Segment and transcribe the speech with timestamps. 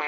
[0.00, 0.06] Good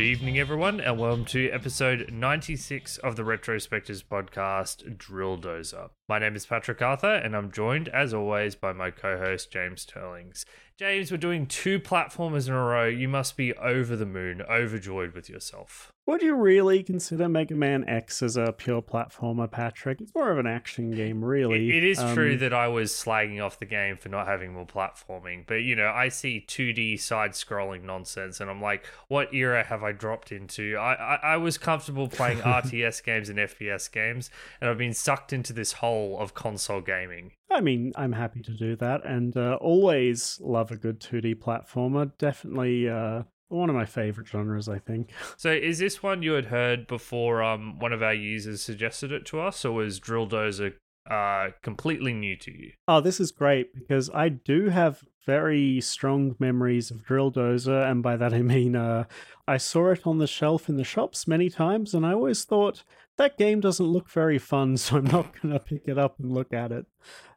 [0.00, 5.90] evening, everyone, and welcome to episode 96 of the Retrospectors podcast, Drill Dozer.
[6.08, 9.84] My name is Patrick Arthur, and I'm joined, as always, by my co host, James
[9.84, 10.44] Turlings.
[10.78, 12.86] James, we're doing two platformers in a row.
[12.86, 15.90] You must be over the moon, overjoyed with yourself.
[16.04, 20.00] Would you really consider Mega Man X as a pure platformer, Patrick?
[20.00, 21.70] It's more of an action game, really.
[21.70, 24.52] It, it is Um, true that I was slagging off the game for not having
[24.52, 29.34] more platforming, but you know, I see 2D side scrolling nonsense and I'm like, what
[29.34, 30.76] era have I dropped into?
[30.76, 34.30] I, I, I was comfortable playing RTS games and FPS games,
[34.60, 35.72] and I've been sucked into this
[36.18, 37.32] of console gaming.
[37.50, 42.10] I mean, I'm happy to do that, and uh, always love a good 2D platformer.
[42.18, 45.10] Definitely uh, one of my favorite genres, I think.
[45.36, 49.24] So, is this one you had heard before um, one of our users suggested it
[49.26, 50.74] to us, or was Drill Dozer
[51.10, 52.72] uh, completely new to you?
[52.88, 58.02] Oh, this is great because I do have very strong memories of Drill Dozer, and
[58.02, 59.04] by that I mean uh,
[59.46, 62.82] I saw it on the shelf in the shops many times, and I always thought
[63.16, 66.32] that game doesn't look very fun, so I'm not going to pick it up and
[66.32, 66.86] look at it.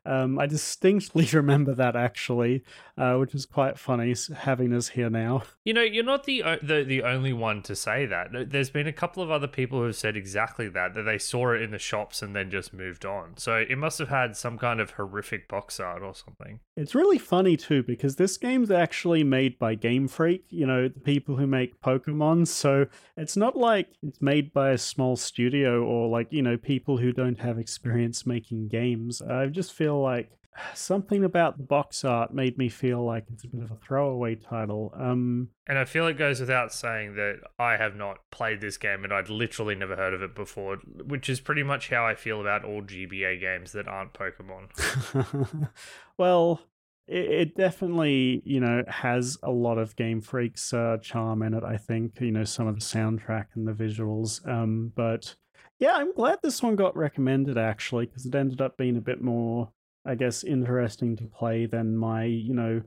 [0.10, 2.64] Um, I distinctly remember that actually,
[2.98, 5.44] uh, which is quite funny having us here now.
[5.70, 8.30] You know, you're not the, o- the the only one to say that.
[8.50, 11.54] There's been a couple of other people who have said exactly that that they saw
[11.54, 13.38] it in the shops and then just moved on.
[13.38, 16.60] So it must have had some kind of horrific box art or something.
[16.76, 21.00] It's really funny too because this game's actually made by Game Freak, you know, the
[21.02, 22.48] people who make Pokemon.
[22.48, 26.98] So it's not like it's made by a small studio or like, you know, people
[26.98, 29.22] who don't have experience making games.
[29.22, 30.32] I just feel like
[30.74, 34.36] something about the box art made me feel like it's a bit of a throwaway
[34.36, 34.94] title.
[34.98, 39.04] Um And I feel it goes without saying that I have not played this game
[39.04, 42.42] and I'd literally never heard of it before, which is pretty much how I feel
[42.42, 45.70] about all GBA games that aren't Pokemon.
[46.18, 46.62] well,
[47.08, 51.64] it, it definitely, you know, has a lot of Game Freak's uh, charm in it.
[51.64, 54.48] I think, you know, some of the soundtrack and the visuals.
[54.48, 55.36] Um, but
[55.80, 59.22] yeah, I'm glad this one got recommended actually because it ended up being a bit
[59.22, 59.72] more,
[60.10, 62.82] I guess, interesting to play than my, you know,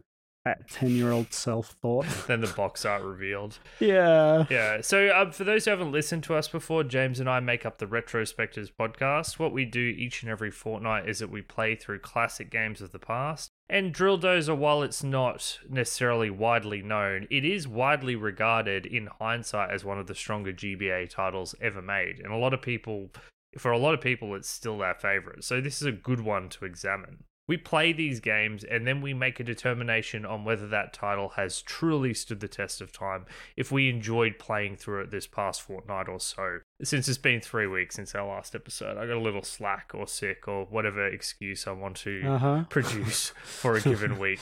[0.70, 2.06] ten-year-old self thought.
[2.26, 3.58] then the box art revealed.
[3.78, 4.44] yeah.
[4.50, 4.80] Yeah.
[4.80, 7.78] So, um, for those who haven't listened to us before, James and I make up
[7.78, 9.38] the Retrospectors podcast.
[9.38, 12.90] What we do each and every fortnight is that we play through classic games of
[12.90, 13.50] the past.
[13.68, 19.70] And Drill Dozer, while it's not necessarily widely known, it is widely regarded in hindsight
[19.70, 22.18] as one of the stronger GBA titles ever made.
[22.18, 23.10] And a lot of people,
[23.58, 25.44] for a lot of people, it's still their favorite.
[25.44, 27.24] So, this is a good one to examine.
[27.48, 31.60] We play these games and then we make a determination on whether that title has
[31.60, 33.26] truly stood the test of time
[33.56, 36.60] if we enjoyed playing through it this past fortnight or so.
[36.84, 40.06] Since it's been three weeks since our last episode, I got a little slack or
[40.06, 42.64] sick or whatever excuse I want to Uh huh.
[42.70, 44.40] produce for a given week.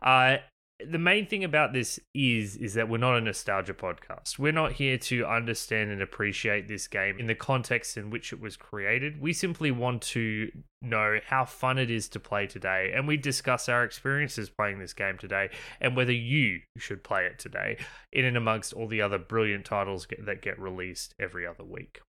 [0.00, 0.36] Uh,
[0.86, 4.38] the main thing about this is is that we're not a nostalgia podcast.
[4.38, 8.40] We're not here to understand and appreciate this game in the context in which it
[8.40, 9.20] was created.
[9.20, 13.68] We simply want to know how fun it is to play today, and we discuss
[13.68, 15.50] our experiences playing this game today
[15.80, 17.78] and whether you should play it today,
[18.12, 22.00] in and amongst all the other brilliant titles that get released every other week.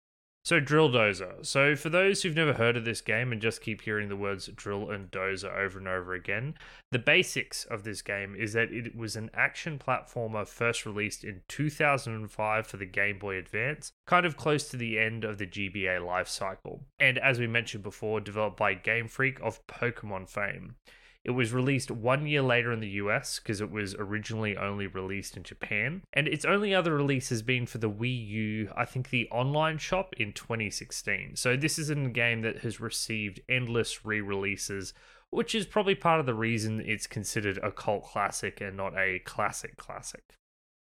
[0.42, 1.44] So, Drill Dozer.
[1.44, 4.46] So, for those who've never heard of this game and just keep hearing the words
[4.46, 6.54] drill and dozer over and over again,
[6.90, 11.42] the basics of this game is that it was an action platformer first released in
[11.48, 16.04] 2005 for the Game Boy Advance, kind of close to the end of the GBA
[16.04, 16.84] life cycle.
[16.98, 20.76] And as we mentioned before, developed by Game Freak of Pokemon fame.
[21.22, 25.36] It was released one year later in the US because it was originally only released
[25.36, 26.02] in Japan.
[26.12, 29.78] And its only other release has been for the Wii U, I think the online
[29.78, 31.36] shop in 2016.
[31.36, 34.94] So this is a game that has received endless re releases,
[35.28, 39.18] which is probably part of the reason it's considered a cult classic and not a
[39.20, 40.24] classic classic.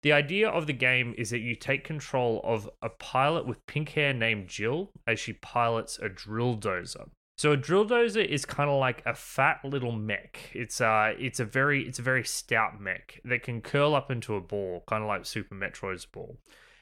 [0.02, 3.90] The idea of the game is that you take control of a pilot with pink
[3.90, 7.10] hair named Jill as she pilots a drill dozer.
[7.40, 10.52] So a drill dozer is kind of like a fat little mech.
[10.54, 14.36] It's uh it's a very it's a very stout mech that can curl up into
[14.36, 16.36] a ball, kind of like Super Metroid's ball.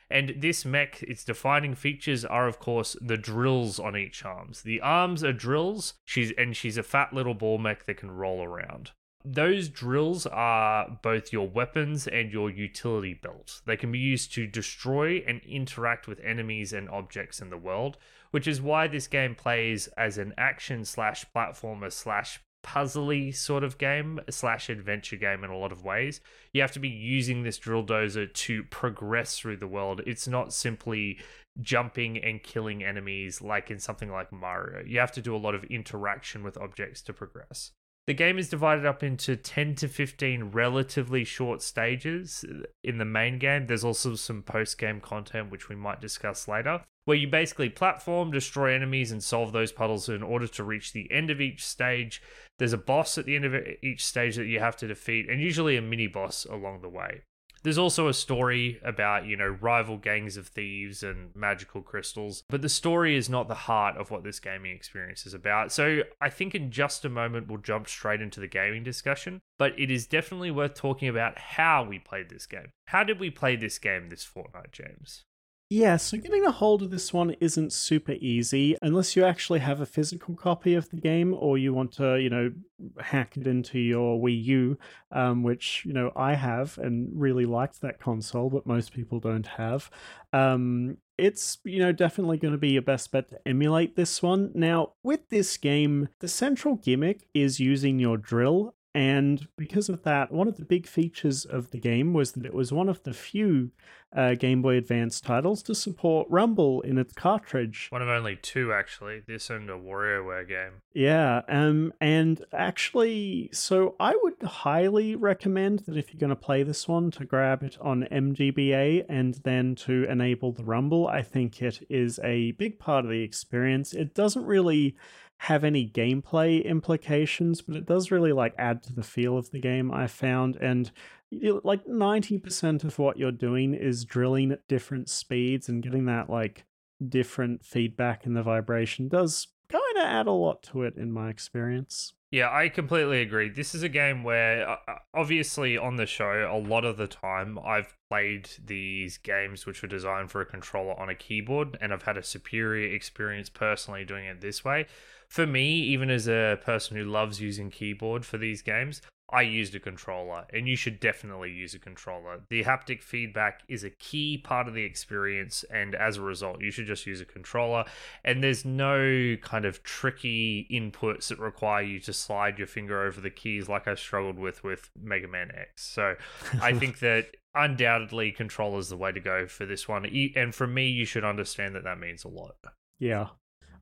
[0.09, 4.63] And this mech, its defining features are of course the drills on each arms.
[4.63, 5.93] The arms are drills.
[6.05, 8.93] She's and she's a fat little ball mech that can roll around.
[9.23, 13.61] Those drills are both your weapons and your utility belt.
[13.65, 17.97] They can be used to destroy and interact with enemies and objects in the world,
[18.31, 23.77] which is why this game plays as an action slash platformer slash puzzly sort of
[23.77, 26.19] game slash adventure game in a lot of ways.
[26.53, 30.01] You have to be using this drill dozer to progress through the world.
[30.05, 31.19] It's not simply
[31.61, 34.83] jumping and killing enemies like in something like Mario.
[34.85, 37.71] You have to do a lot of interaction with objects to progress.
[38.05, 42.45] The game is divided up into 10 to 15 relatively short stages
[42.83, 43.67] in the main game.
[43.67, 48.31] There's also some post game content, which we might discuss later, where you basically platform,
[48.31, 52.21] destroy enemies, and solve those puzzles in order to reach the end of each stage.
[52.59, 55.39] There's a boss at the end of each stage that you have to defeat, and
[55.39, 57.21] usually a mini boss along the way.
[57.63, 62.61] There's also a story about, you know, rival gangs of thieves and magical crystals, but
[62.61, 65.71] the story is not the heart of what this gaming experience is about.
[65.71, 69.79] So I think in just a moment we'll jump straight into the gaming discussion, but
[69.79, 72.67] it is definitely worth talking about how we played this game.
[72.87, 75.23] How did we play this game this fortnight, James?
[75.69, 79.81] Yeah, so getting a hold of this one isn't super easy unless you actually have
[79.81, 82.53] a physical copy of the game or you want to, you know,
[83.01, 84.77] hack it into your Wii U,
[85.11, 89.45] um, which, you know, I have and really liked that console, but most people don't
[89.45, 89.91] have.
[90.31, 94.51] Um, it's you know definitely going to be your best bet to emulate this one
[94.53, 100.31] now with this game the central gimmick is using your drill and because of that,
[100.31, 103.13] one of the big features of the game was that it was one of the
[103.13, 103.69] few
[104.11, 107.89] uh, Game Boy Advance titles to support Rumble in its cartridge.
[107.91, 109.21] One of only two, actually.
[109.27, 110.81] This and a WarioWare game.
[110.95, 116.63] Yeah, um, and actually, so I would highly recommend that if you're going to play
[116.63, 121.07] this one, to grab it on MGBA and then to enable the Rumble.
[121.07, 123.93] I think it is a big part of the experience.
[123.93, 124.95] It doesn't really
[125.39, 129.59] have any gameplay implications, but it does really like add to the feel of the
[129.59, 129.91] game.
[129.91, 130.91] I found, and
[131.31, 136.65] like 90% of what you're doing is drilling at different speeds and getting that like
[137.07, 141.29] different feedback in the vibration does kind of add a lot to it in my
[141.29, 142.13] experience.
[142.29, 143.49] Yeah, I completely agree.
[143.49, 147.07] This is a game where, uh, uh, obviously, on the show, a lot of the
[147.07, 151.93] time I've played these games which were designed for a controller on a keyboard, and
[151.93, 154.87] I've had a superior experience personally doing it this way
[155.27, 159.75] for me, even as a person who loves using keyboard for these games, I used
[159.75, 162.41] a controller, and you should definitely use a controller.
[162.49, 166.71] The haptic feedback is a key part of the experience, and as a result, you
[166.71, 167.83] should just use a controller.
[168.23, 173.19] And there's no kind of tricky inputs that require you to slide your finger over
[173.19, 175.85] the keys like I struggled with with Mega Man X.
[175.85, 176.15] So
[176.61, 180.05] I think that undoubtedly, controller is the way to go for this one.
[180.35, 182.55] And for me, you should understand that that means a lot.
[182.99, 183.27] Yeah,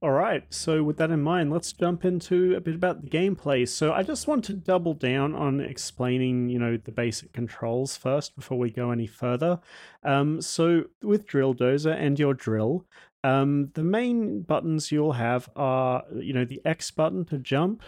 [0.01, 3.67] all right, so with that in mind, let's jump into a bit about the gameplay.
[3.67, 8.35] So I just want to double down on explaining, you know, the basic controls first
[8.35, 9.59] before we go any further.
[10.03, 12.85] Um, so with Drill Dozer and your drill,
[13.23, 17.81] um, the main buttons you'll have are, you know, the X button to jump,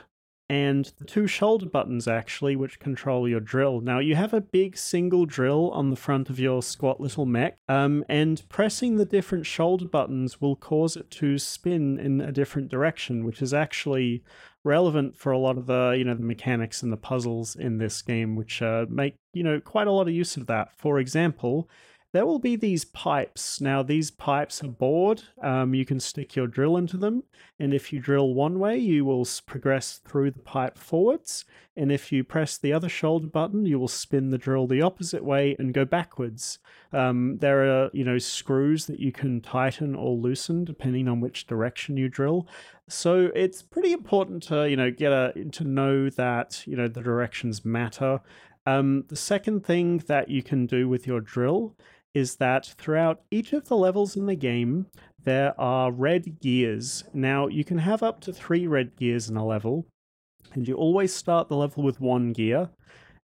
[0.50, 3.82] and the two shoulder buttons actually which control your drill.
[3.82, 7.58] Now you have a big single drill on the front of your squat little mech
[7.68, 12.70] um, and pressing the different shoulder buttons will cause it to spin in a different
[12.70, 14.24] direction which is actually
[14.64, 18.02] relevant for a lot of the you know the mechanics and the puzzles in this
[18.02, 20.72] game which uh, make you know quite a lot of use of that.
[20.78, 21.70] For example
[22.14, 23.60] there will be these pipes.
[23.60, 25.24] Now, these pipes are bored.
[25.42, 27.24] Um, you can stick your drill into them.
[27.60, 31.44] And if you drill one way, you will progress through the pipe forwards.
[31.76, 35.24] And if you press the other shoulder button, you will spin the drill the opposite
[35.24, 36.60] way and go backwards.
[36.94, 41.46] Um, there are, you know, screws that you can tighten or loosen depending on which
[41.46, 42.48] direction you drill.
[42.88, 47.02] So it's pretty important to, you know, get a to know that, you know, the
[47.02, 48.22] directions matter.
[48.66, 51.76] Um, the second thing that you can do with your drill
[52.18, 54.88] is that throughout each of the levels in the game,
[55.24, 57.04] there are red gears.
[57.14, 59.86] Now, you can have up to three red gears in a level,
[60.54, 62.70] and you always start the level with one gear.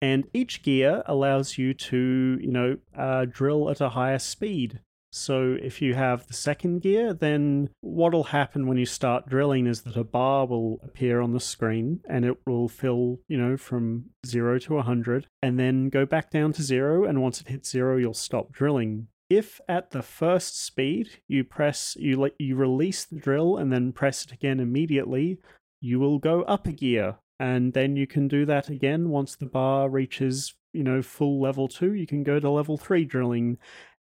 [0.02, 4.80] And each gear allows you to, you know, uh, drill at a higher speed.
[5.18, 9.82] So if you have the second gear, then what'll happen when you start drilling is
[9.82, 14.12] that a bar will appear on the screen and it will fill, you know, from
[14.26, 17.98] 0 to 100 and then go back down to 0 and once it hits 0
[17.98, 19.08] you'll stop drilling.
[19.30, 23.92] If at the first speed you press you let you release the drill and then
[23.92, 25.40] press it again immediately,
[25.82, 27.16] you will go up a gear.
[27.40, 31.68] And then you can do that again once the bar reaches you know full level
[31.68, 33.58] 2 you can go to level 3 drilling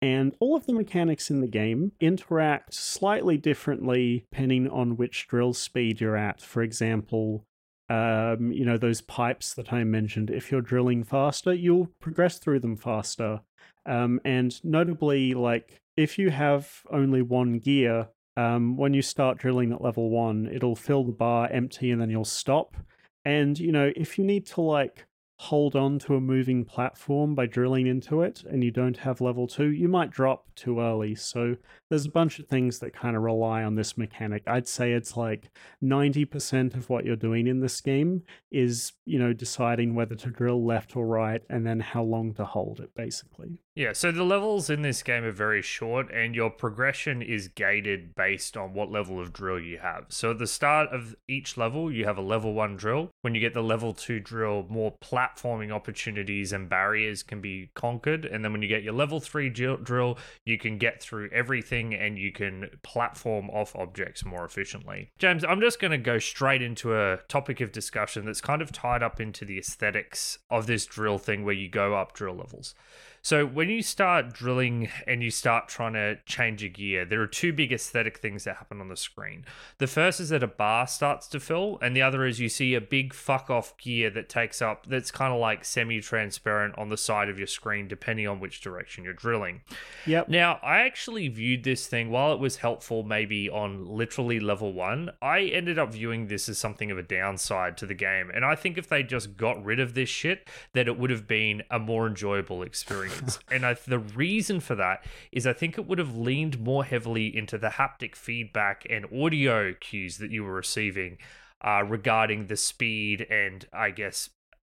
[0.02, 5.52] and all of the mechanics in the game interact slightly differently depending on which drill
[5.52, 6.40] speed you're at.
[6.40, 7.45] For example,
[7.90, 12.61] um, you know, those pipes that I mentioned, if you're drilling faster, you'll progress through
[12.61, 13.40] them faster.
[13.85, 19.73] Um, and notably, like, if you have only one gear, um, when you start drilling
[19.73, 22.76] at level one, it'll fill the bar empty and then you'll stop.
[23.25, 25.07] And, you know, if you need to like
[25.40, 29.47] hold on to a moving platform by drilling into it and you don't have level
[29.47, 31.14] two, you might drop too early.
[31.14, 31.56] So
[31.88, 34.42] there's a bunch of things that kind of rely on this mechanic.
[34.47, 35.49] I'd say it's like
[35.82, 40.62] 90% of what you're doing in this game is, you know, deciding whether to drill
[40.62, 43.61] left or right and then how long to hold it, basically.
[43.81, 48.15] Yeah, so the levels in this game are very short, and your progression is gated
[48.15, 50.05] based on what level of drill you have.
[50.11, 53.09] So at the start of each level, you have a level one drill.
[53.23, 58.27] When you get the level two drill, more platforming opportunities and barriers can be conquered.
[58.27, 62.19] And then when you get your level three drill, you can get through everything and
[62.19, 65.11] you can platform off objects more efficiently.
[65.19, 68.73] James, I'm just going to go straight into a topic of discussion that's kind of
[68.73, 72.75] tied up into the aesthetics of this drill thing where you go up drill levels.
[73.23, 77.27] So when you start drilling and you start trying to change a gear, there are
[77.27, 79.45] two big aesthetic things that happen on the screen.
[79.77, 82.75] The first is that a bar starts to fill, and the other is you see
[82.75, 86.97] a big fuck off gear that takes up that's kind of like semi-transparent on the
[86.97, 89.61] side of your screen, depending on which direction you're drilling.
[90.07, 90.29] Yep.
[90.31, 95.11] Now I actually viewed this thing while it was helpful, maybe on literally level one.
[95.21, 98.55] I ended up viewing this as something of a downside to the game, and I
[98.55, 101.79] think if they just got rid of this shit, that it would have been a
[101.79, 103.38] more enjoyable experience experience.
[103.50, 107.35] and I, the reason for that is I think it would have leaned more heavily
[107.35, 111.19] into the haptic feedback and audio cues that you were receiving
[111.64, 114.31] uh, regarding the speed and, I guess,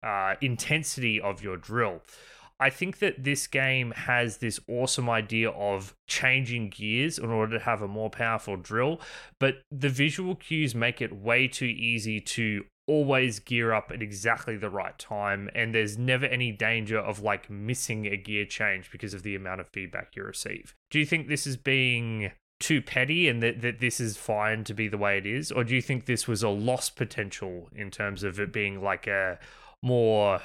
[0.03, 2.01] uh, intensity of your drill.
[2.59, 7.65] I think that this game has this awesome idea of changing gears in order to
[7.65, 9.01] have a more powerful drill,
[9.39, 14.57] but the visual cues make it way too easy to always gear up at exactly
[14.57, 19.13] the right time and there's never any danger of like missing a gear change because
[19.13, 20.75] of the amount of feedback you receive.
[20.91, 24.73] Do you think this is being too petty and that, that this is fine to
[24.73, 25.51] be the way it is?
[25.51, 29.07] Or do you think this was a lost potential in terms of it being like
[29.07, 29.39] a
[29.81, 30.41] more,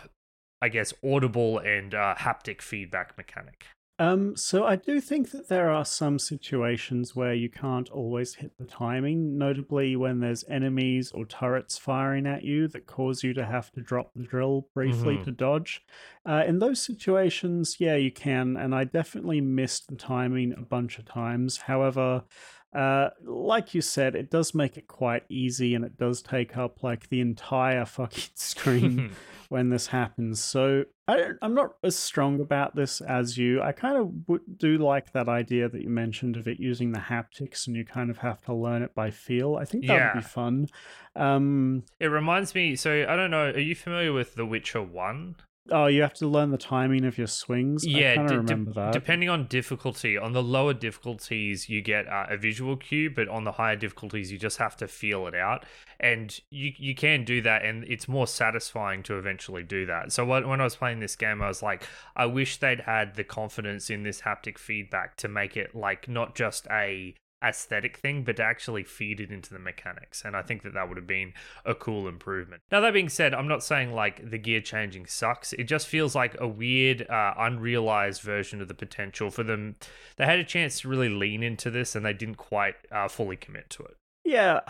[0.63, 3.67] I guess, audible and uh, haptic feedback mechanic?
[4.01, 8.57] Um, so I do think that there are some situations where you can't always hit
[8.57, 13.45] the timing, notably when there's enemies or turrets firing at you that cause you to
[13.45, 15.25] have to drop the drill briefly mm-hmm.
[15.25, 15.85] to dodge.
[16.25, 20.99] Uh, in those situations, yeah, you can, and I definitely missed the timing a bunch
[21.01, 21.57] of times.
[21.57, 22.23] However,
[22.73, 26.85] uh, like you said, it does make it quite easy, and it does take up
[26.85, 29.11] like the entire fucking screen
[29.49, 30.43] when this happens.
[30.43, 33.63] So I am not as strong about this as you.
[33.63, 37.67] I kind of do like that idea that you mentioned of it using the haptics,
[37.67, 39.57] and you kind of have to learn it by feel.
[39.57, 40.15] I think that yeah.
[40.15, 40.69] would be fun.
[41.17, 42.77] Um, it reminds me.
[42.77, 43.47] So I don't know.
[43.51, 45.37] Are you familiar with The Witcher One?
[45.71, 47.87] Oh, you have to learn the timing of your swings.
[47.87, 48.93] Yeah, I d- remember that.
[48.93, 53.45] Depending on difficulty, on the lower difficulties you get uh, a visual cue, but on
[53.45, 55.67] the higher difficulties you just have to feel it out,
[56.01, 60.13] and you you can do that, and it's more satisfying to eventually do that.
[60.13, 61.87] So when I was playing this game, I was like,
[62.17, 66.35] I wish they'd had the confidence in this haptic feedback to make it like not
[66.35, 70.23] just a aesthetic thing, but to actually feed it into the mechanics.
[70.25, 71.33] And I think that that would have been
[71.65, 72.63] a cool improvement.
[72.71, 75.53] Now, that being said, I'm not saying like the gear changing sucks.
[75.53, 79.77] It just feels like a weird, uh, unrealized version of the potential for them.
[80.17, 83.37] They had a chance to really lean into this and they didn't quite uh, fully
[83.37, 83.97] commit to it.
[84.25, 84.61] Yeah,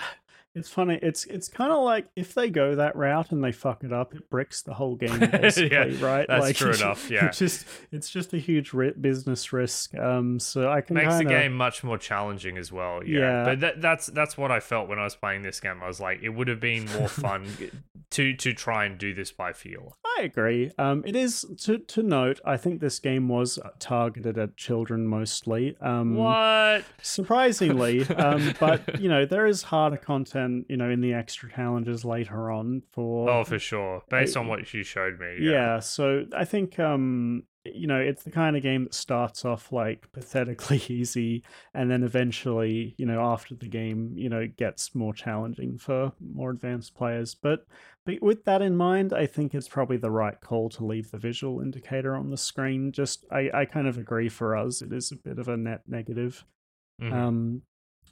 [0.55, 0.99] it's funny.
[1.03, 4.15] It's it's kind of like if they go that route and they fuck it up,
[4.15, 6.27] it bricks the whole game, basically, yeah, right?
[6.27, 7.09] That's like, true enough.
[7.19, 9.95] Yeah, it's just it's just a huge ri- business risk.
[9.97, 11.25] Um, so I can makes kinda...
[11.25, 13.03] the game much more challenging as well.
[13.05, 13.45] Yeah, yeah.
[13.45, 15.81] but that, that's that's what I felt when I was playing this game.
[15.83, 17.47] I was like, it would have been more fun
[18.11, 19.97] to to try and do this by feel.
[20.19, 20.73] I agree.
[20.79, 22.41] Um, it is to to note.
[22.45, 25.77] I think this game was targeted at children mostly.
[25.81, 30.38] Um, what surprisingly, um, but you know there is harder content.
[30.39, 33.31] And you know in the extra challenges later on for.
[33.31, 34.03] Oh, for sure.
[34.09, 35.37] Based on what you showed me.
[35.41, 35.51] Yeah.
[35.51, 39.73] yeah so I think um you know, it's the kind of game that starts off
[39.73, 41.43] like pathetically easy
[41.75, 46.51] and then eventually, you know, after the game, you know, gets more challenging for more
[46.51, 47.35] advanced players.
[47.35, 47.67] But,
[48.05, 51.19] but with that in mind, I think it's probably the right call to leave the
[51.19, 52.93] visual indicator on the screen.
[52.93, 55.83] Just, I, I kind of agree for us, it is a bit of a net
[55.87, 56.45] negative.
[57.03, 57.15] Mm-hmm.
[57.15, 57.63] Um,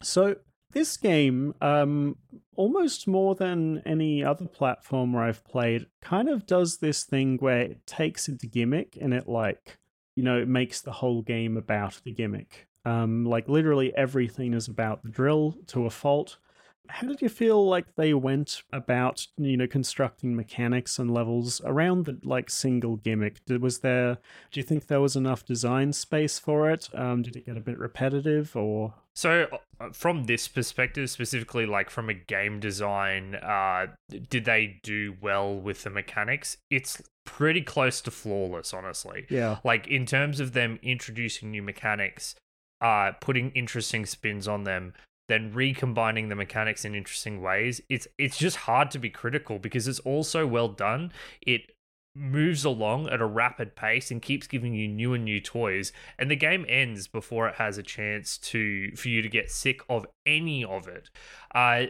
[0.03, 0.37] so
[0.73, 2.17] this game, um,
[2.55, 7.61] almost more than any other platform where I've played, kind of does this thing where
[7.63, 9.79] it takes its gimmick and it like,
[10.15, 12.69] you know, it makes the whole game about the gimmick.
[12.85, 16.39] Um, like literally everything is about the drill to a fault.
[16.89, 22.07] How did you feel like they went about, you know, constructing mechanics and levels around
[22.07, 23.45] the like single gimmick?
[23.45, 24.19] Did, was there?
[24.51, 26.89] Do you think there was enough design space for it?
[26.95, 29.47] Um, did it get a bit repetitive, or so,
[29.81, 33.87] uh, from this perspective, specifically, like from a game design, uh,
[34.29, 36.59] did they do well with the mechanics?
[36.71, 39.27] It's pretty close to flawless, honestly.
[39.31, 39.59] Yeah.
[39.65, 42.35] Like in terms of them introducing new mechanics,
[42.83, 44.93] uh, putting interesting spins on them,
[45.29, 47.81] then recombining the mechanics in interesting ways.
[47.89, 51.13] It's it's just hard to be critical because it's all so well done.
[51.41, 51.73] It
[52.17, 56.31] moves along at a rapid pace and keeps giving you new and new toys and
[56.31, 60.07] the game ends before it has a chance to for you to get sick of
[60.25, 61.11] any of it
[61.55, 61.83] uh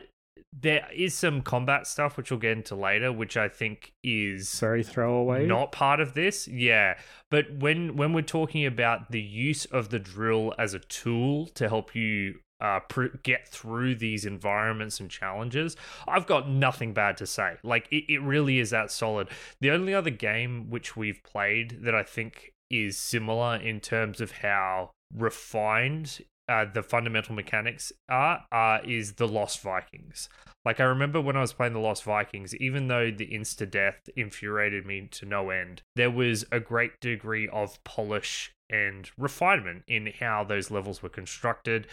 [0.52, 4.82] there is some combat stuff which we'll get into later which i think is very
[4.82, 6.94] throwaway not part of this yeah
[7.30, 11.68] but when when we're talking about the use of the drill as a tool to
[11.68, 17.26] help you uh, pr- get through these environments and challenges, I've got nothing bad to
[17.26, 17.56] say.
[17.62, 19.28] Like, it, it really is that solid.
[19.60, 24.32] The only other game which we've played that I think is similar in terms of
[24.32, 30.28] how refined uh, the fundamental mechanics are uh, is the Lost Vikings.
[30.64, 34.08] Like I remember when I was playing the Lost Vikings, even though the insta death
[34.16, 40.12] infuriated me to no end, there was a great degree of polish and refinement in
[40.18, 41.86] how those levels were constructed.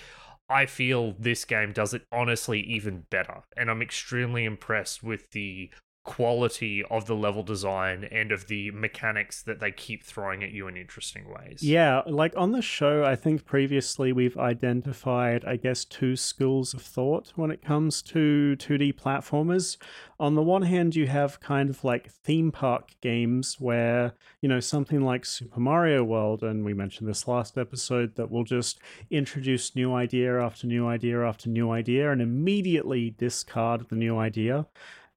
[0.49, 3.43] I feel this game does it honestly even better.
[3.57, 5.69] And I'm extremely impressed with the
[6.03, 10.67] quality of the level design and of the mechanics that they keep throwing at you
[10.67, 11.63] in interesting ways.
[11.63, 16.81] Yeah, like on the show, I think previously we've identified, I guess, two schools of
[16.81, 19.77] thought when it comes to 2D platformers.
[20.19, 24.59] On the one hand, you have kind of like theme park games where, you know,
[24.59, 28.79] something like Super Mario World, and we mentioned this last episode, that will just
[29.09, 34.65] introduce new idea after new idea after new idea and immediately discard the new idea.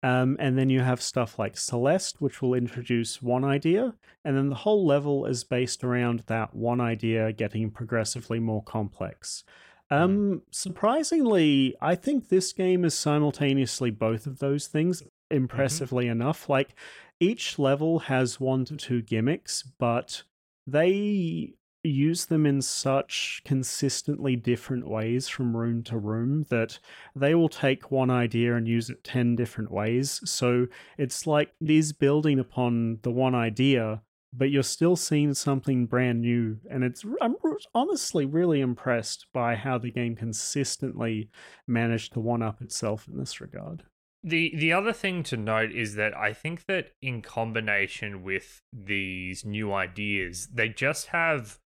[0.06, 3.92] Um, and then you have stuff like Celeste, which will introduce one idea,
[4.25, 9.42] and then the whole level is based around that one idea getting progressively more complex.
[9.90, 10.40] Um, mm.
[10.52, 16.22] surprisingly, I think this game is simultaneously both of those things impressively mm-hmm.
[16.22, 16.48] enough.
[16.48, 16.76] Like
[17.18, 20.22] each level has one to two gimmicks, but
[20.68, 21.54] they
[21.86, 26.78] use them in such consistently different ways from room to room that
[27.14, 30.20] they will take one idea and use it 10 different ways.
[30.24, 30.66] So
[30.98, 34.02] it's like it is building upon the one idea,
[34.32, 36.58] but you're still seeing something brand new.
[36.70, 37.36] And it's I'm
[37.75, 41.30] honestly really impressed by how the game consistently
[41.66, 43.84] managed to one up itself in this regard.
[44.26, 49.44] The the other thing to note is that I think that in combination with these
[49.44, 51.60] new ideas, they just have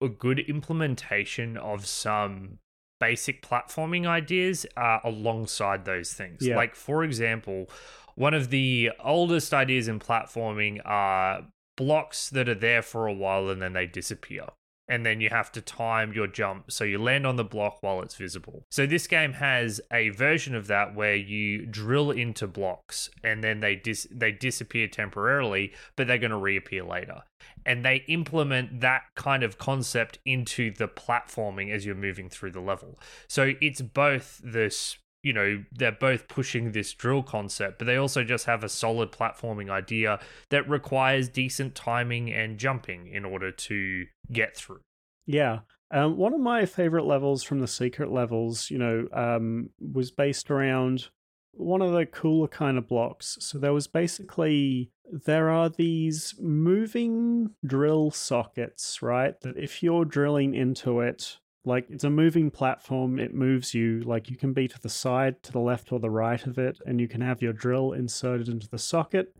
[0.00, 2.58] a good implementation of some
[2.98, 6.46] basic platforming ideas uh, alongside those things.
[6.46, 6.56] Yeah.
[6.56, 7.68] Like, for example,
[8.14, 13.50] one of the oldest ideas in platforming are blocks that are there for a while
[13.50, 14.46] and then they disappear
[14.88, 18.00] and then you have to time your jump so you land on the block while
[18.00, 18.64] it's visible.
[18.70, 23.60] So this game has a version of that where you drill into blocks and then
[23.60, 27.22] they dis- they disappear temporarily, but they're going to reappear later.
[27.64, 32.60] And they implement that kind of concept into the platforming as you're moving through the
[32.60, 32.98] level.
[33.28, 38.22] So it's both this you know they're both pushing this drill concept but they also
[38.22, 44.06] just have a solid platforming idea that requires decent timing and jumping in order to
[44.30, 44.80] get through.
[45.26, 45.60] Yeah.
[45.90, 50.48] Um, one of my favorite levels from the secret levels you know um, was based
[50.48, 51.08] around
[51.50, 53.36] one of the cooler kind of blocks.
[53.40, 60.54] So there was basically there are these moving drill sockets right that if you're drilling
[60.54, 64.00] into it like it's a moving platform, it moves you.
[64.00, 66.78] Like you can be to the side, to the left, or the right of it,
[66.86, 69.34] and you can have your drill inserted into the socket.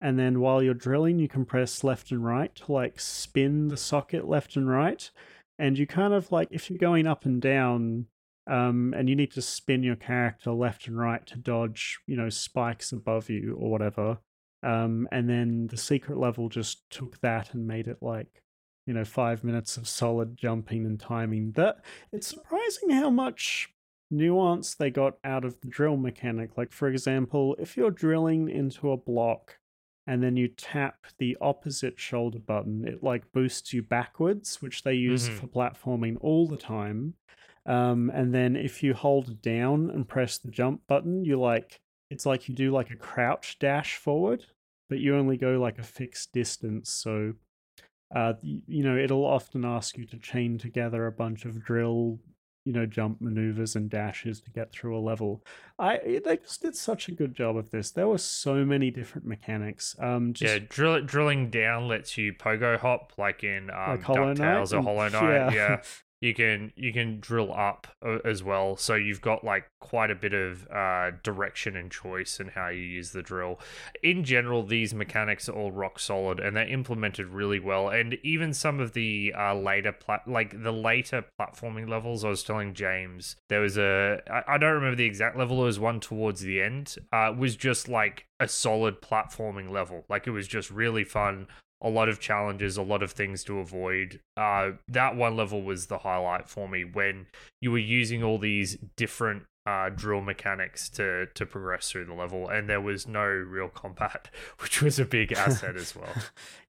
[0.00, 3.76] And then while you're drilling, you can press left and right to like spin the
[3.76, 5.10] socket left and right.
[5.58, 8.06] And you kind of like, if you're going up and down,
[8.48, 12.28] um, and you need to spin your character left and right to dodge, you know,
[12.28, 14.18] spikes above you or whatever.
[14.64, 18.42] Um, and then the secret level just took that and made it like
[18.86, 21.52] you know, five minutes of solid jumping and timing.
[21.52, 23.70] That it's surprising how much
[24.10, 26.56] nuance they got out of the drill mechanic.
[26.56, 29.58] Like, for example, if you're drilling into a block
[30.06, 34.94] and then you tap the opposite shoulder button, it like boosts you backwards, which they
[34.94, 35.38] use mm-hmm.
[35.38, 37.14] for platforming all the time.
[37.64, 42.26] Um, and then if you hold down and press the jump button, you like it's
[42.26, 44.44] like you do like a crouch dash forward,
[44.88, 46.90] but you only go like a fixed distance.
[46.90, 47.34] So
[48.14, 52.18] uh, you know, it'll often ask you to chain together a bunch of drill
[52.64, 55.44] you know jump maneuvers and dashes to get through a level.
[55.78, 57.90] I they just did such a good job of this.
[57.90, 59.96] There were so many different mechanics.
[59.98, 64.32] Um, just, yeah, drill, drilling down lets you pogo hop like in um, Like Hollow
[64.32, 65.32] Knight DuckTales or Hollow Knight.
[65.32, 65.52] yeah.
[65.52, 65.82] Yeah.
[66.22, 70.14] you can you can drill up uh, as well, so you've got like quite a
[70.14, 73.58] bit of uh, direction and choice in how you use the drill.
[74.04, 77.88] In general, these mechanics are all rock solid and they're implemented really well.
[77.88, 82.44] And even some of the uh, later plat- like the later platforming levels, I was
[82.44, 85.62] telling James there was a I, I don't remember the exact level.
[85.62, 86.94] It was one towards the end.
[87.12, 90.04] Uh, was just like a solid platforming level.
[90.08, 91.48] Like it was just really fun
[91.82, 94.20] a lot of challenges, a lot of things to avoid.
[94.36, 97.26] Uh, that one level was the highlight for me when
[97.60, 102.48] you were using all these different uh, drill mechanics to to progress through the level,
[102.48, 106.14] and there was no real combat, which was a big asset as well.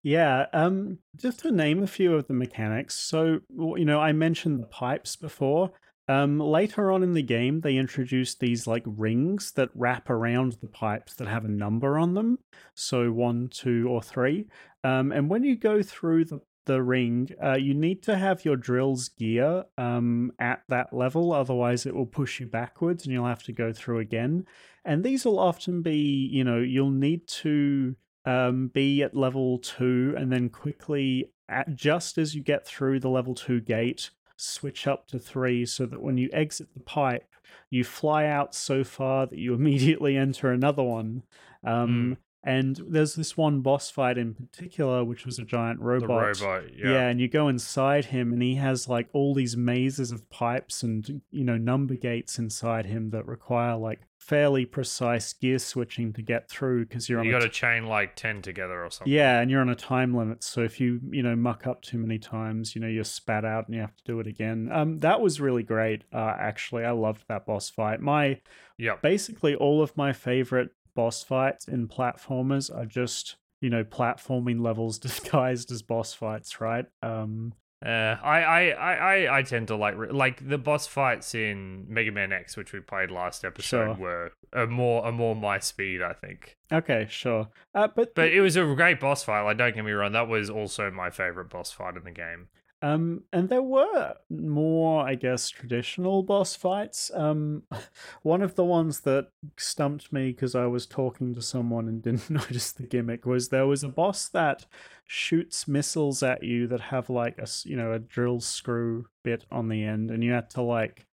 [0.05, 2.93] Yeah, um, just to name a few of the mechanics.
[2.93, 5.71] So, you know, I mentioned the pipes before.
[6.09, 10.67] Um, later on in the game, they introduced these like rings that wrap around the
[10.67, 12.39] pipes that have a number on them.
[12.75, 14.47] So one, two, or three.
[14.83, 18.55] Um, and when you go through the the ring, uh, you need to have your
[18.55, 23.43] drill's gear um, at that level, otherwise it will push you backwards, and you'll have
[23.43, 24.45] to go through again.
[24.85, 30.13] And these will often be, you know, you'll need to um, be at level two,
[30.17, 35.07] and then quickly, at, just as you get through the level two gate, switch up
[35.07, 37.27] to three, so that when you exit the pipe,
[37.69, 41.23] you fly out so far that you immediately enter another one.
[41.65, 46.41] Um, And there's this one boss fight in particular, which was a giant The robot.
[46.41, 46.91] robot, Yeah.
[46.91, 47.07] yeah.
[47.07, 51.21] and you go inside him, and he has like all these mazes of pipes and
[51.31, 56.49] you know number gates inside him that require like fairly precise gear switching to get
[56.49, 59.11] through because you're on You got to chain like ten together or something.
[59.13, 60.43] yeah, and you're on a time limit.
[60.43, 63.67] So if you you know muck up too many times, you know you're spat out
[63.67, 64.67] and you have to do it again.
[64.69, 66.03] Um, that was really great.
[66.13, 68.01] Uh, actually, I loved that boss fight.
[68.01, 68.41] My
[68.77, 74.61] yeah, basically all of my favorite boss fights in platformers are just you know platforming
[74.61, 76.85] levels disguised as boss fights, right?
[77.01, 77.53] Um,
[77.85, 82.11] Uh, I, I, I, I- I tend to like like the boss fights in Mega
[82.11, 84.03] Man X, which we played last episode, Sure.
[84.03, 86.55] were a more a more my speed, I think.
[86.71, 87.49] okay, sure.
[87.75, 89.41] Uh, but But it was a great boss fight.
[89.41, 92.47] Like, don't get me wrong, that was also my favorite boss fight in the game.
[92.83, 97.09] Um, and there were more, I guess, traditional boss fights.
[97.13, 97.63] Um,
[98.23, 102.29] one of the ones that stumped me because I was talking to someone and didn't
[102.29, 104.65] notice the gimmick was there was a boss that
[105.07, 109.69] shoots missiles at you that have like a you know a drill screw bit on
[109.69, 111.07] the end, and you had to like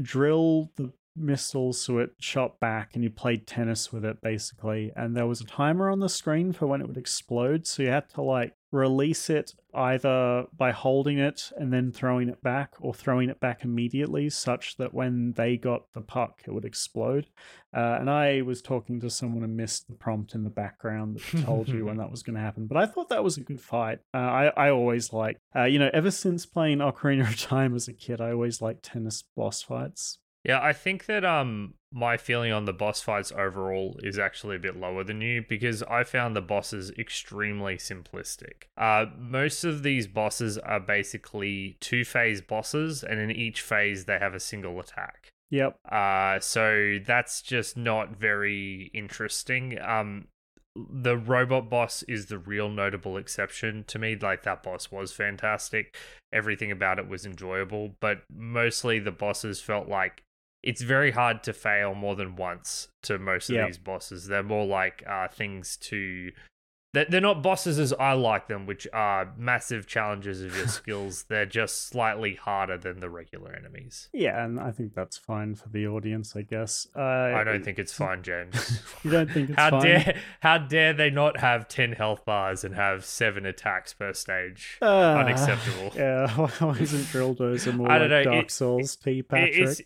[0.00, 5.14] drill the missile so it shot back and you played tennis with it basically and
[5.14, 8.08] there was a timer on the screen for when it would explode so you had
[8.08, 13.30] to like release it either by holding it and then throwing it back or throwing
[13.30, 17.26] it back immediately such that when they got the puck it would explode.
[17.74, 21.42] Uh, and i was talking to someone and missed the prompt in the background that
[21.44, 23.60] told you when that was going to happen but i thought that was a good
[23.60, 23.98] fight.
[24.12, 27.88] Uh, i, I always like uh, you know ever since playing ocarina of time as
[27.88, 30.18] a kid i always liked tennis boss fights.
[30.44, 34.60] Yeah, I think that um my feeling on the boss fights overall is actually a
[34.60, 38.64] bit lower than you because I found the bosses extremely simplistic.
[38.76, 44.18] Uh most of these bosses are basically two phase bosses and in each phase they
[44.18, 45.28] have a single attack.
[45.50, 49.78] yep Uh so that's just not very interesting.
[49.80, 50.28] Um
[50.74, 54.16] the robot boss is the real notable exception to me.
[54.16, 55.94] Like that boss was fantastic.
[56.32, 60.22] Everything about it was enjoyable, but mostly the bosses felt like
[60.62, 63.66] it's very hard to fail more than once to most of Yeah.
[63.66, 64.26] these bosses.
[64.26, 66.30] They're more like uh, things to.
[66.94, 71.24] They're they're not bosses as I like them, which are massive challenges of your skills.
[71.26, 74.10] They're just slightly harder than the regular enemies.
[74.12, 76.86] Yeah, and I think that's fine for the audience, I guess.
[76.94, 78.82] Uh, I don't think it's fine, James.
[79.04, 79.82] you don't think it's how fine.
[79.82, 84.76] dare how dare they not have ten health bars and have seven attacks per stage?
[84.82, 85.92] Uh, Unacceptable.
[85.96, 89.28] Yeah, why isn't Drill Dozer more I like don't know, Dark it- Souls T, It-
[89.30, 89.56] Patrick?
[89.56, 89.80] it's,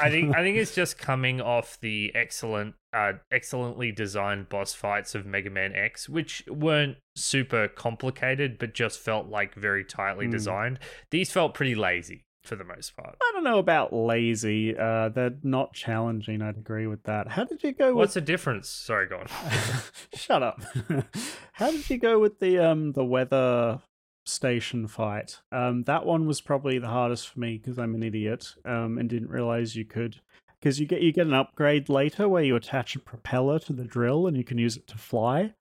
[0.00, 5.14] I think I think it's just coming off the excellent, uh, excellently designed boss fights
[5.14, 10.32] of Mega Man X, which weren't super complicated, but just felt like very tightly Hmm.
[10.32, 10.78] designed.
[11.10, 13.16] These felt pretty lazy for the most part.
[13.22, 14.74] I don't know about lazy.
[14.76, 16.40] Uh, they're not challenging.
[16.40, 17.28] I'd agree with that.
[17.28, 18.68] How did you go What's the difference?
[18.70, 19.26] Sorry, go on.
[20.14, 20.60] Shut up.
[21.52, 23.80] How did you go with the um the weather
[24.24, 25.40] station fight?
[25.52, 28.54] Um, that one was probably the hardest for me because I'm an idiot.
[28.64, 30.20] Um, and didn't realize you could.
[30.60, 33.84] Because you get you get an upgrade later where you attach a propeller to the
[33.84, 35.54] drill and you can use it to fly.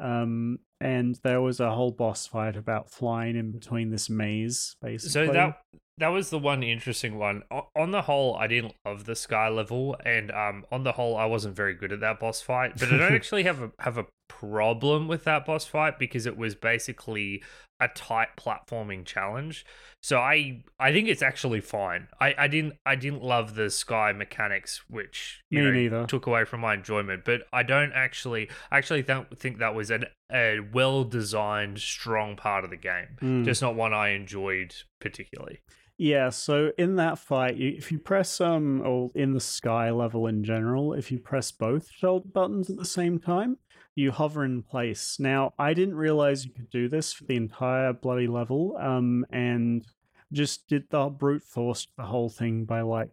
[0.00, 5.26] Um, and there was a whole boss fight about flying in between this maze, basically.
[5.26, 5.62] So that
[5.98, 7.42] that was the one interesting one.
[7.76, 11.26] On the whole, I didn't love the sky level, and um, on the whole, I
[11.26, 12.72] wasn't very good at that boss fight.
[12.78, 14.06] But I don't actually have a have a
[14.40, 17.42] problem with that boss fight because it was basically
[17.80, 19.66] a tight platforming challenge.
[20.02, 22.08] So I I think it's actually fine.
[22.20, 26.06] I, I didn't I didn't love the sky mechanics, which you Me know, neither.
[26.06, 27.24] took away from my enjoyment.
[27.24, 32.36] But I don't actually I actually don't think that was an, a well designed, strong
[32.36, 33.16] part of the game.
[33.20, 33.44] Mm.
[33.44, 35.60] Just not one I enjoyed particularly.
[35.96, 40.42] Yeah, so in that fight, if you press um, or in the sky level in
[40.42, 43.58] general, if you press both shoulder buttons at the same time,
[43.94, 45.18] you hover in place.
[45.20, 49.84] Now, I didn't realize you could do this for the entire bloody level, um, and
[50.32, 53.10] just did the brute force the whole thing by like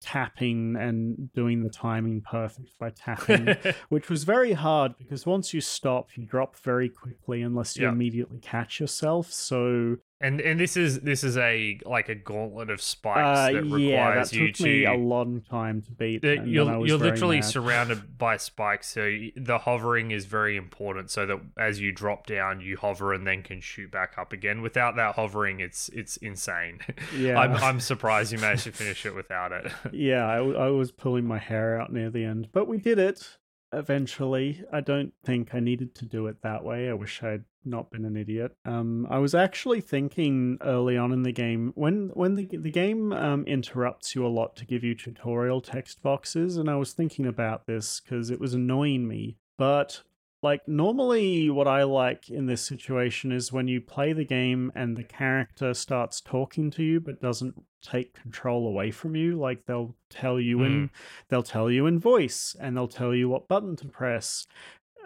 [0.00, 3.48] tapping and doing the timing perfect by tapping,
[3.88, 7.92] which was very hard because once you stop, you drop very quickly unless you Yeah.
[7.92, 9.32] immediately catch yourself.
[9.32, 13.62] So And and this is this is a like a gauntlet of spikes uh, that
[13.62, 16.22] requires yeah, that you took me a long time to beat.
[16.22, 17.44] that and then I you're you're literally mad.
[17.44, 21.12] surrounded by spikes, so the hovering is very important.
[21.12, 24.60] So that as you drop down, you hover and then can shoot back up again.
[24.60, 26.80] Without that hovering, it's it's insane.
[27.16, 27.38] Yeah.
[27.38, 29.72] I'm I'm surprised you managed to finish it without it.
[29.92, 33.37] yeah, I was pulling my hair out near the end, but we did it
[33.72, 34.62] eventually.
[34.72, 36.88] I don't think I needed to do it that way.
[36.88, 38.56] I wish I'd not been an idiot.
[38.64, 43.12] Um, I was actually thinking early on in the game when when the the game
[43.12, 47.26] um, interrupts you a lot to give you tutorial text boxes, and I was thinking
[47.26, 49.36] about this because it was annoying me.
[49.56, 50.02] But
[50.42, 54.96] like normally what i like in this situation is when you play the game and
[54.96, 59.38] the character starts talking to you but doesn't take control away from you.
[59.38, 60.90] Like they'll tell you in mm.
[61.28, 64.46] they'll tell you in voice and they'll tell you what button to press.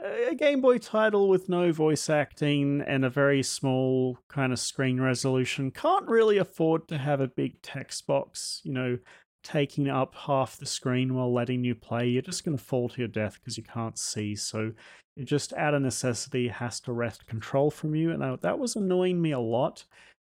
[0.05, 5.01] A game boy title with no voice acting and a very small kind of screen
[5.01, 8.99] resolution can't really afford to have a big text box you know
[9.45, 12.07] taking up half the screen while letting you play.
[12.09, 14.37] You're just going to fall to your death because you can't see.
[14.37, 14.73] So
[15.17, 19.21] it just out of necessity has to wrest control from you and that was annoying
[19.21, 19.85] me a lot.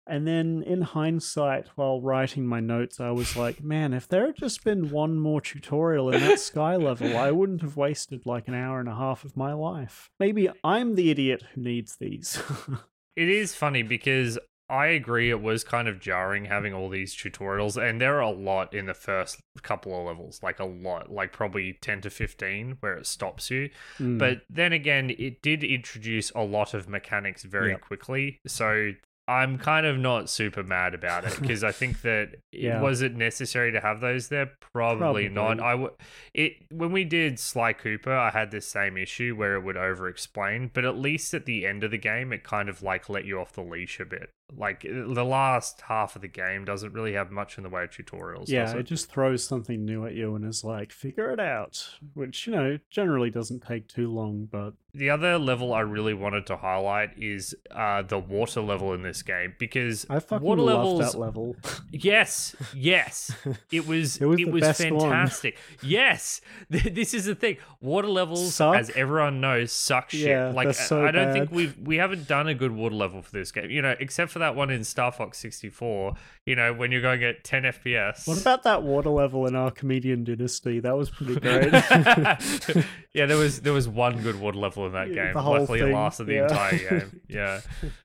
[0.07, 4.35] And then in hindsight while writing my notes i was like man if there had
[4.35, 8.53] just been one more tutorial in that sky level i wouldn't have wasted like an
[8.53, 10.11] hour and a half of my life.
[10.19, 12.39] Maybe i'm the idiot who needs these.
[13.15, 14.37] It is funny because
[14.69, 18.29] I agree it was kind of jarring having all these tutorials, and there are a
[18.31, 22.77] lot in the first couple of levels, like a lot, like probably 10 to 15,
[22.79, 23.69] where it stops you.
[23.99, 24.17] Mm.
[24.17, 27.81] But then again, it did introduce a lot of mechanics very Yep.
[27.81, 28.39] quickly.
[28.47, 28.93] So
[29.27, 32.79] I'm kind of not super mad about it because I think that Yeah.
[32.81, 34.51] was it necessary to have those there?
[34.71, 35.57] Probably, not.
[35.57, 35.63] Probably.
[35.63, 35.95] I w-
[36.35, 40.07] it when we did Sly Cooper, I had this same issue where it would over
[40.07, 43.25] explain, but at least at the end of the game, it kind of like let
[43.25, 44.29] you off the leash a bit.
[44.55, 47.89] Like the last half of the game doesn't really have much in the way of
[47.89, 48.47] tutorials.
[48.47, 48.83] yeah it it?
[48.83, 52.77] just throws something new at you and is like figure it out which you know
[52.91, 57.55] generally doesn't take too long but The other level I really wanted to highlight is
[57.71, 61.11] uh, the water level in this game because i fucking water levels.
[61.11, 61.55] that level
[61.91, 63.31] Yes, yes,
[63.71, 64.17] it was.
[64.21, 64.99] It was best one.
[65.09, 65.57] fantastic.
[65.81, 67.57] Yes, this is the thing.
[67.81, 68.75] Water levels, Suck.
[68.75, 70.27] as everyone knows, suck shit.
[70.29, 73.31] Yeah, like so I don't think we've we haven't done a good water level for
[73.31, 73.69] this game.
[73.69, 76.15] You know, except for that one in Star Fox sixty four.
[76.45, 78.27] You know, when you're going at ten FPS.
[78.27, 81.71] what about that water level in our comedian dynasty that was pretty great
[83.13, 85.31] yeah, there was there was one good water level in that game.
[85.33, 86.43] the whole Luckily, it lasted the yeah.
[86.43, 87.21] entire game.
[87.29, 87.61] Yeah,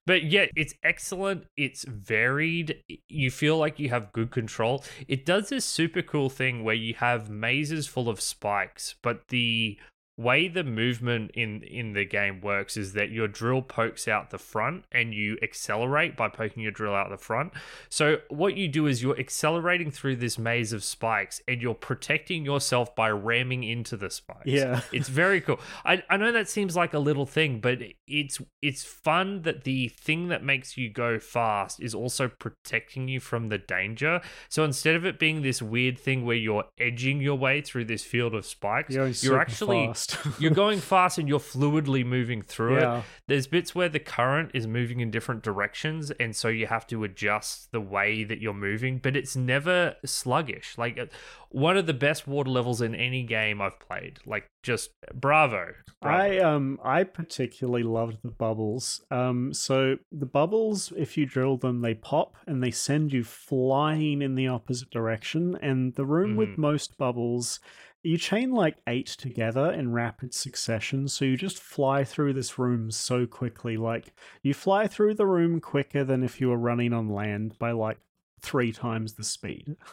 [0.06, 1.46] but yeah, it's excellent.
[1.56, 2.76] It's varied.
[3.08, 4.84] You feel like you have good control.
[5.08, 9.78] It does this super cool thing where you have mazes full of spikes, but the
[10.20, 14.38] way the movement in in the game works is that your drill pokes out the
[14.38, 17.52] front and you accelerate by poking your drill out the front.
[17.88, 22.44] So what you do is you're accelerating through this maze of spikes and you're protecting
[22.44, 24.42] yourself by ramming into the spikes.
[24.46, 25.60] yeah It's very cool.
[25.84, 29.88] I, I know that seems like a little thing, but it's it's fun that the
[29.88, 34.20] thing that makes you go fast is also protecting you from the danger.
[34.48, 38.04] So instead of it being this weird thing where you're edging your way through this
[38.04, 40.09] field of spikes, You're, you're actually fast.
[40.38, 43.04] you're going fast and you're fluidly moving through it.
[43.26, 47.04] There's bits where the current is moving in different directions, and so you have to
[47.04, 50.76] adjust the way that you're moving, but it's never sluggish.
[50.78, 51.06] Like uh,
[51.50, 54.18] one of the best water levels in any game I've played.
[54.26, 55.72] Like just bravo.
[56.00, 56.16] bravo.
[56.18, 59.02] I um I particularly loved the bubbles.
[59.10, 64.22] Um so the bubbles if you drill them they pop and they send you flying
[64.22, 66.58] in the opposite direction and the room with Mhm.
[66.58, 67.58] most bubbles
[68.02, 72.90] you chain like 8 together in rapid succession so you just fly through this room
[72.90, 77.08] so quickly like you fly through the room quicker than if you were running on
[77.08, 77.98] land by like
[78.40, 79.76] three times the speed.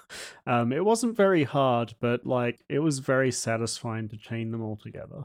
[0.45, 4.77] Um, it wasn't very hard, but like it was very satisfying to chain them all
[4.77, 5.23] together.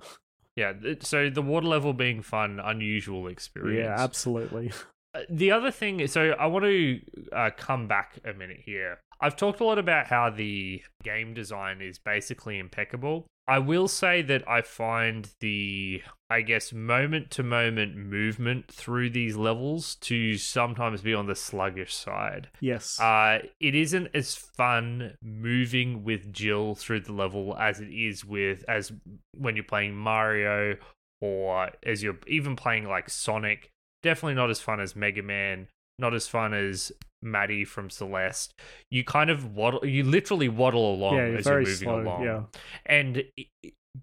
[0.57, 3.87] Yeah, so the water level being fun, unusual experience.
[3.87, 4.73] Yeah, absolutely.
[5.29, 7.01] The other thing, is, so I want to
[7.33, 9.01] uh, come back a minute here.
[9.21, 13.27] I've talked a lot about how the game design is basically impeccable.
[13.47, 19.37] I will say that I find the, I guess, moment to moment movement through these
[19.37, 22.49] levels to sometimes be on the sluggish side.
[22.61, 22.99] Yes.
[23.01, 28.65] Uh, it isn't as fun moving with Jill through the level as it is with,
[28.69, 28.93] as
[29.37, 30.77] when you're playing Mario
[31.21, 33.71] or as you're even playing like Sonic.
[34.03, 38.53] Definitely not as fun as Mega Man, not as fun as Maddie from Celeste,
[38.91, 42.23] you kind of waddle, you literally waddle along yeah, as you're moving slow, along.
[42.25, 42.43] Yeah.
[42.85, 43.25] And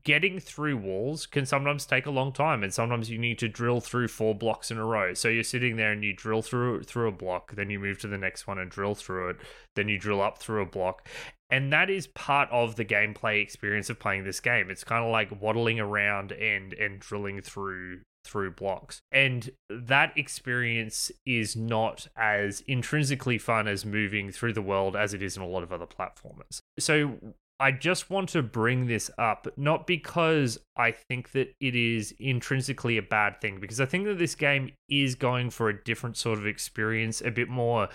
[0.04, 3.82] getting through walls can sometimes take a long time and sometimes you need to drill
[3.82, 7.08] through four blocks in a row so you're sitting there and you drill through through
[7.08, 9.38] a block then you move to the next one and drill through it
[9.76, 11.08] then you drill up through a block
[11.50, 15.12] and that is part of the gameplay experience of playing this game it's kind of
[15.12, 19.00] like waddling around and and drilling through through blocks.
[19.12, 25.22] And that experience is not as intrinsically fun as moving through the world as it
[25.22, 26.60] is in a lot of other platformers.
[26.80, 27.18] So
[27.60, 32.98] I just want to bring this up, not because I think that it is intrinsically
[32.98, 36.40] a bad thing, because I think that this game is going for a different sort
[36.40, 37.90] of experience, a bit more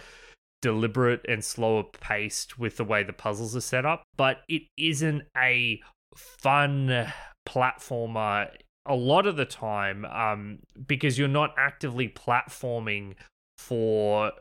[0.61, 5.23] deliberate and slower paced with the way the puzzles are set up, but it isn't
[5.37, 5.81] a
[6.15, 7.13] fun
[7.49, 8.49] platformer
[8.87, 13.15] a lot of the time um, because you're not actively platforming
[13.57, 14.33] for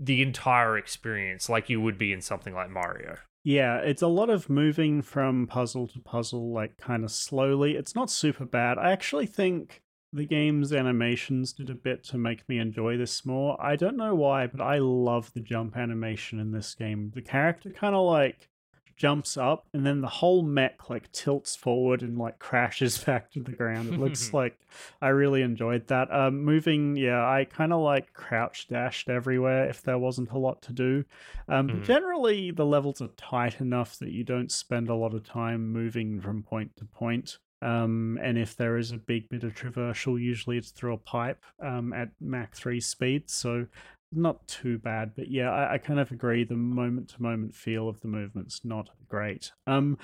[0.00, 3.16] the entire experience like you would be in something like Mario.
[3.44, 7.76] Yeah, it's a lot of moving from puzzle to puzzle, like kind of slowly.
[7.76, 8.78] It's not super bad.
[8.78, 13.60] I actually think the game's animations did a bit to make me enjoy this more.
[13.64, 17.10] I don't know why, but I love the jump animation in this game.
[17.14, 18.48] The character kind of like
[18.96, 23.42] jumps up and then the whole mech like tilts forward and like crashes back to
[23.42, 23.92] the ground.
[23.92, 24.58] It looks like
[25.00, 26.12] I really enjoyed that.
[26.12, 30.62] Um, moving, yeah, I kind of like crouch dashed everywhere if there wasn't a lot
[30.62, 31.04] to do.
[31.48, 31.84] Um, mm.
[31.84, 36.20] Generally, the levels are tight enough that you don't spend a lot of time moving
[36.20, 37.38] from point to point.
[37.62, 41.44] Um, and if there is a big bit of traversal, usually it's through a pipe
[41.60, 43.30] um, at Mach 3 speed.
[43.30, 43.66] So
[44.12, 46.44] not too bad, but yeah, I, I kind of agree.
[46.44, 49.52] The moment to moment feel of the movement's not great.
[49.66, 49.98] Um,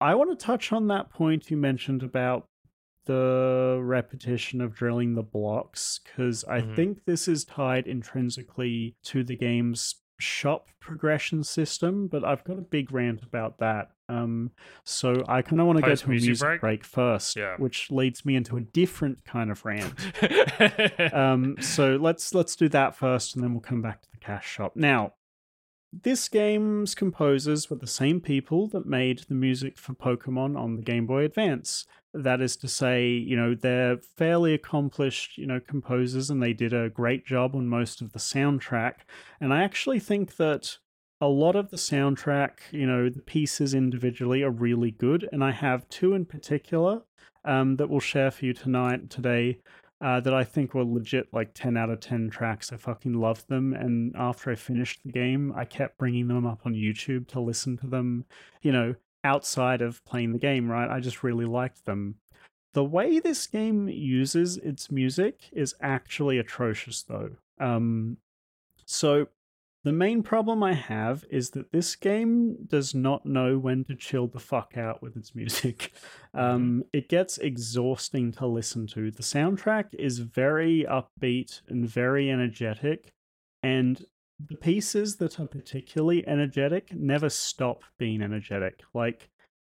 [0.00, 2.48] I want to touch on that point you mentioned about
[3.04, 6.74] the repetition of drilling the blocks because I mm-hmm.
[6.74, 12.62] think this is tied intrinsically to the game's shop progression system, but I've got a
[12.62, 13.90] big rant about that.
[14.08, 14.50] Um,
[14.84, 17.56] so I kind of want to go to a music break, break first, yeah.
[17.56, 19.94] which leads me into a different kind of rant.
[21.14, 24.46] um, so let's let's do that first, and then we'll come back to the cash
[24.46, 24.72] shop.
[24.74, 25.14] Now,
[25.92, 30.82] this game's composers were the same people that made the music for Pokemon on the
[30.82, 31.84] Game Boy Advance.
[32.14, 36.72] That is to say, you know, they're fairly accomplished, you know, composers and they did
[36.72, 38.94] a great job on most of the soundtrack.
[39.40, 40.78] And I actually think that
[41.20, 45.28] a lot of the soundtrack, you know, the pieces individually are really good.
[45.30, 47.02] And I have two in particular
[47.44, 49.58] um, that we'll share for you tonight, today,
[50.02, 52.72] uh, that I think were legit like 10 out of 10 tracks.
[52.72, 53.72] I fucking loved them.
[53.72, 57.76] And after I finished the game, I kept bringing them up on YouTube to listen
[57.78, 58.24] to them,
[58.62, 60.90] you know, outside of playing the game, right?
[60.90, 62.16] I just really liked them.
[62.74, 67.30] The way this game uses its music is actually atrocious, though.
[67.60, 68.16] Um,
[68.84, 69.28] so
[69.84, 74.28] the main problem I have is that this game does not know when to chill
[74.28, 75.92] the fuck out with its music.
[76.34, 76.54] Mm-hmm.
[76.54, 79.10] Um, it gets exhausting to listen to.
[79.10, 83.12] The soundtrack is very upbeat and very energetic,
[83.62, 84.02] and
[84.48, 88.80] the pieces that are particularly energetic never stop being energetic.
[88.94, 89.28] Like,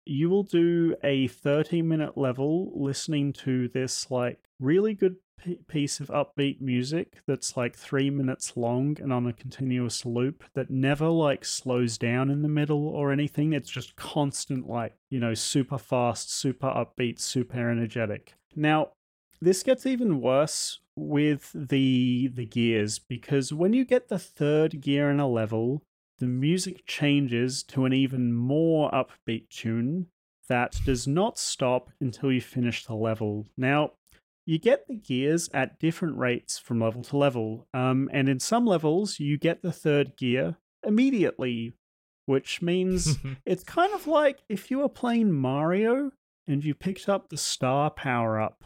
[0.05, 5.17] you will do a 30 minute level listening to this, like, really good
[5.67, 10.69] piece of upbeat music that's like three minutes long and on a continuous loop that
[10.69, 13.53] never like slows down in the middle or anything.
[13.53, 18.33] It's just constant, like, you know, super fast, super upbeat, super energetic.
[18.55, 18.91] Now,
[19.41, 25.11] this gets even worse with the the gears because when you get the third gear
[25.11, 25.83] in a level,
[26.19, 30.07] the music changes to an even more upbeat tune
[30.47, 33.47] that does not stop until you finish the level.
[33.57, 33.91] Now,
[34.45, 37.67] you get the gears at different rates from level to level.
[37.73, 41.73] Um, and in some levels, you get the third gear immediately,
[42.25, 46.11] which means it's kind of like if you were playing Mario
[46.47, 48.63] and you picked up the star power up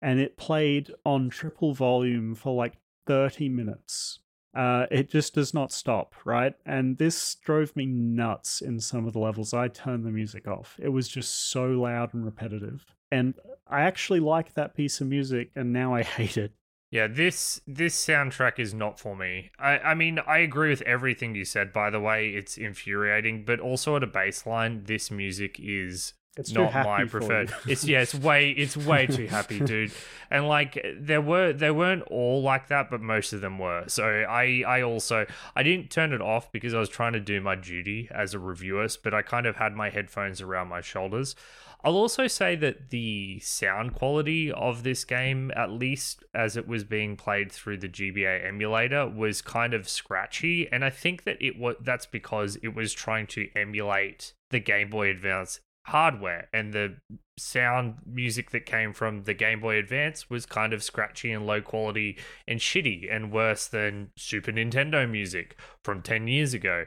[0.00, 2.74] and it played on triple volume for like
[3.06, 4.20] 30 minutes.
[4.56, 6.54] uh, it just does not stop, right?
[6.64, 9.52] And this drove me nuts in some of the levels.
[9.52, 10.76] I turned the music off.
[10.82, 12.86] It was just so loud and repetitive.
[13.10, 13.34] And
[13.66, 16.52] I actually like that piece of music, and now I hate it.
[16.90, 19.50] Yeah, this this soundtrack is not for me.
[19.58, 21.70] I, I mean, I agree with everything you said.
[21.72, 26.72] By the way, it's infuriating, but also at a baseline, this music is It's not
[26.72, 27.52] my preferred.
[27.66, 29.92] it's yeah, it's way it's way too happy, dude.
[30.30, 33.84] And like there were they weren't all like that, but most of them were.
[33.88, 37.38] So I I also I didn't turn it off because I was trying to do
[37.42, 41.36] my duty as a reviewer, but I kind of had my headphones around my shoulders.
[41.84, 46.82] I'll also say that the sound quality of this game, at least as it was
[46.82, 51.58] being played through the GBA emulator, was kind of scratchy, and I think that it
[51.58, 56.96] was that's because it was trying to emulate the Game Boy Advance hardware, and the
[57.38, 61.62] sound music that came from the Game Boy Advance was kind of scratchy and low
[61.62, 66.84] quality and shitty and worse than Super Nintendo music from 10 years ago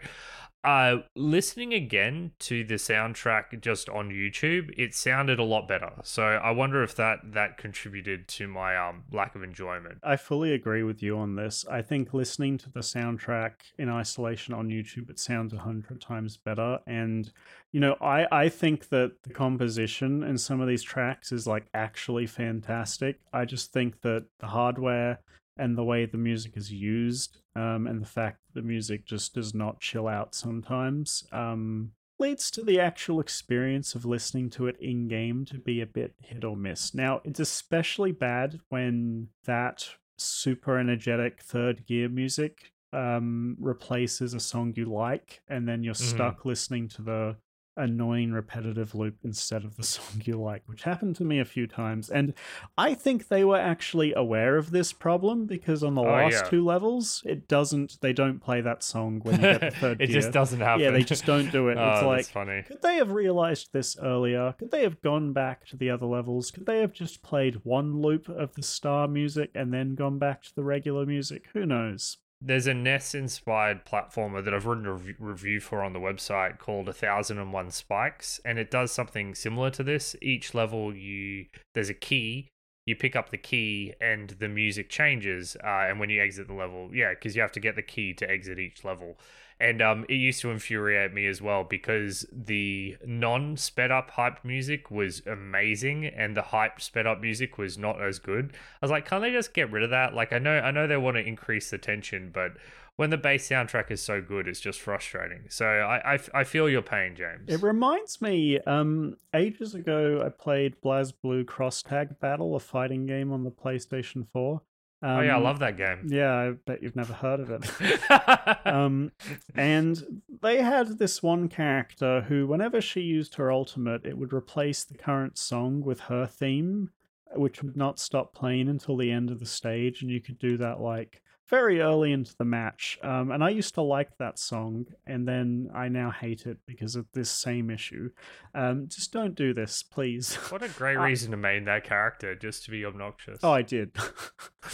[0.64, 6.24] uh listening again to the soundtrack just on youtube it sounded a lot better so
[6.24, 10.84] i wonder if that that contributed to my um lack of enjoyment I fully agree
[10.84, 11.66] with you on this.
[11.70, 16.38] I think listening to the soundtrack in isolation on YouTube, it sounds a hundred times
[16.38, 16.80] better.
[16.88, 17.32] And
[17.72, 21.68] you know, I I think that the composition in some of these tracks is like
[21.74, 23.20] actually fantastic.
[23.32, 25.20] I just think that the hardware
[25.62, 29.34] and the way the music is used, um, and the fact that the music just
[29.36, 34.78] does not chill out sometimes, um, leads to the actual experience of listening to it
[34.80, 36.93] in game to be a bit hit or miss.
[36.93, 39.88] Now, it's especially bad when that
[40.18, 45.97] super energetic third gear music um, replaces a song you like, and then you're Mhm.
[46.14, 47.38] stuck listening to the
[47.78, 51.67] annoying repetitive loop instead of the song you like, which happened to me a few
[51.67, 52.09] times.
[52.09, 52.34] And
[52.78, 56.49] I think they were actually aware of this problem because on the Oh, last yeah.
[56.49, 60.07] two levels, it doesn't, they don't play that song when you get the third it
[60.07, 61.78] just doesn't happen Yeah, they just don't do it.
[61.80, 64.53] oh, it's like, funny could they have realized this earlier?
[64.59, 66.51] Could they have gone back to the other levels?
[66.51, 70.41] Could they have just played one loop of the star music and then gone back
[70.43, 71.45] to the regular music?
[71.53, 72.17] Who knows?
[72.43, 76.57] There's a NES inspired platformer that I've written a rev- review for on the website
[76.57, 80.15] called A 1001 Spikes, and it does something similar to this.
[80.23, 82.47] Each level, you there's a key,
[82.87, 85.55] you pick up the key, and the music changes.
[85.63, 88.11] Uh, and when you exit the level, yeah, because you have to get the key
[88.15, 89.19] to exit each level.
[89.62, 94.43] And um, it used to infuriate me as well because the non sped up hyped
[94.43, 98.53] music was amazing, and the hype sped up music was not as good.
[98.53, 100.16] I was like, can't they just get rid of that?
[100.16, 102.53] Like, I know, I know they want to increase the tension, but
[102.95, 105.43] when the base soundtrack is so good, it's just frustrating.
[105.49, 107.47] So I, I, I feel your pain, James.
[107.47, 113.32] It reminds me, um, ages ago I played BlazBlue Cross Tag Battle, a fighting game
[113.32, 114.62] on the PlayStation 4.
[115.04, 116.08] Um, oh yeah, I love that game.
[116.08, 118.66] Yeah, I bet you've never heard of it.
[118.66, 119.12] um,
[119.56, 124.84] and they had this one character who, whenever she used her ultimate, it would replace
[124.84, 126.91] the current song with her theme,
[127.34, 130.04] which would not stop playing until the end of the stage.
[130.04, 131.22] And you could do that like
[131.52, 132.97] very early into the match.
[133.04, 136.95] Um, and I used to like that song, and then I now hate it because
[136.95, 138.10] of this same issue.
[138.56, 140.34] Um, just don't do this, please.
[140.49, 143.39] what a great I- reason to main that character, just to be obnoxious.
[143.43, 143.91] Oh, I did.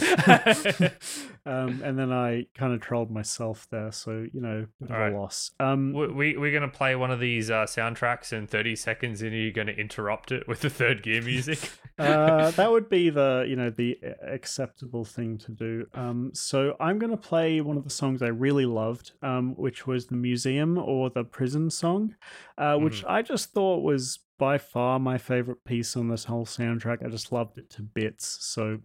[1.44, 5.12] um, and then I kind of trolled myself there, so you know, bit of Alright.
[5.12, 5.50] a loss.
[5.60, 9.22] Um, We, we, we're going to play one of these uh, soundtracks in 30 seconds
[9.22, 11.70] and you're going to interrupt it with the third gear music.
[11.98, 15.86] uh, that would be the you know the acceptable thing to do.
[15.94, 16.30] Um,
[16.68, 20.06] so I'm going to play one of the songs I really loved, um, which was
[20.06, 22.14] the museum or the prison song,
[22.58, 27.02] uh, which I just thought was by far my favorite piece on this whole soundtrack.
[27.02, 28.36] I just loved it to bits.
[28.40, 28.80] So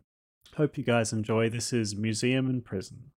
[0.56, 1.50] hope you guys enjoy.
[1.50, 3.12] This is Museum and Prison.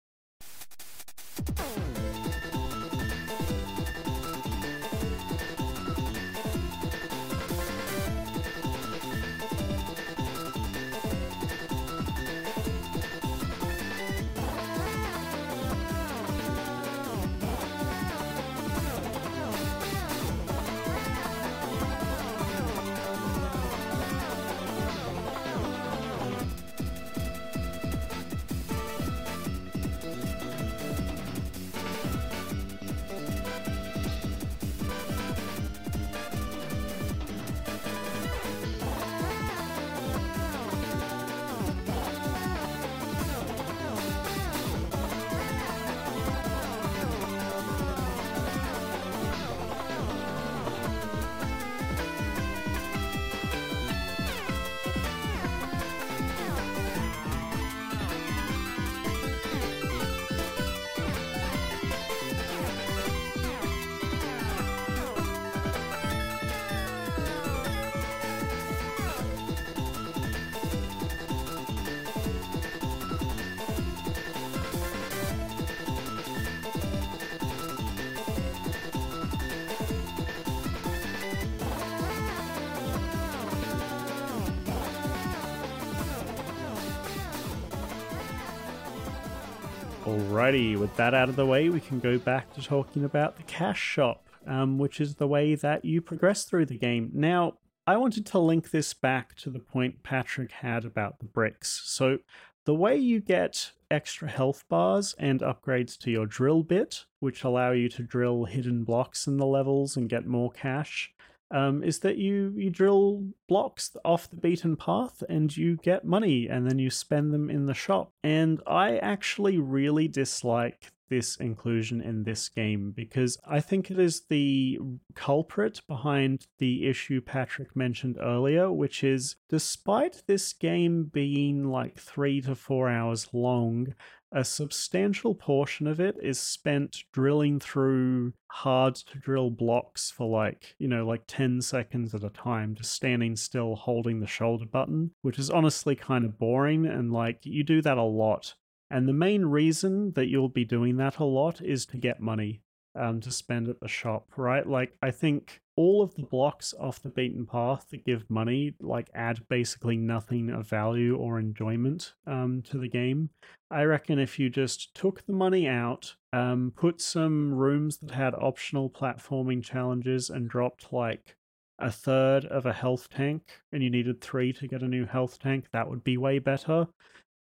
[90.44, 93.42] Alrighty, with that out of the way, we can go back to talking about the
[93.44, 97.10] cash shop, um, which is the way that you progress through the game.
[97.14, 97.54] Now,
[97.86, 101.80] I wanted to link this back to the point Patrick had about the bricks.
[101.86, 102.18] So,
[102.66, 107.70] the way you get extra health bars and upgrades to your drill bit, which allow
[107.70, 111.14] you to drill hidden blocks in the levels and get more cash,
[111.50, 116.48] um, is that you you drill blocks off the beaten path and you get money
[116.48, 118.12] and then you spend them in the shop.
[118.22, 124.22] And I actually really dislike this inclusion in this game because I think it is
[124.28, 124.78] the
[125.14, 132.40] culprit behind the issue Patrick mentioned earlier, which is despite this game being like three
[132.42, 133.94] to four hours long,
[134.34, 140.74] a substantial portion of it is spent drilling through hard to drill blocks for like,
[140.78, 145.12] you know, like 10 seconds at a time, just standing still holding the shoulder button,
[145.22, 146.84] which is honestly kind of boring.
[146.84, 148.56] And like, you do that a lot.
[148.90, 152.60] And the main reason that you'll be doing that a lot is to get money
[152.96, 154.66] um, to spend at the shop, right?
[154.66, 159.10] Like, I think all of the blocks off the beaten path that give money, like,
[159.14, 163.30] add basically nothing of value or enjoyment um, to the game.
[163.70, 168.34] I reckon if you just took the money out, um, put some rooms that had
[168.34, 171.36] optional platforming challenges, and dropped like
[171.80, 175.40] a third of a health tank, and you needed three to get a new health
[175.40, 176.86] tank, that would be way better.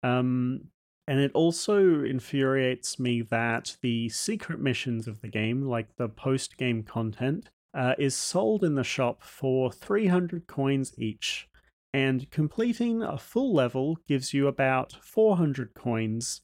[0.03, 0.69] Um,
[1.07, 6.57] and it also infuriates me that the secret missions of the game, like the post
[6.57, 11.47] game content, uh, is sold in the shop for 300 coins each.
[11.93, 16.41] And completing a full level gives you about 400 coins.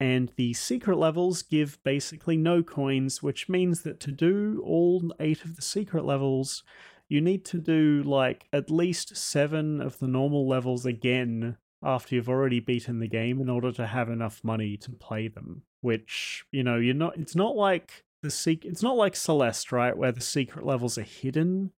[0.00, 5.44] And the secret levels give basically no coins, which means that to do all eight
[5.44, 6.62] of the secret levels,
[7.08, 12.28] you need to do like at least seven of the normal levels again after you've
[12.28, 15.62] already beaten the game in order to have enough money to play them.
[15.82, 19.96] Which, you know, you're not it's not like the sec- it's not like Celeste, right,
[19.96, 21.72] where the secret levels are hidden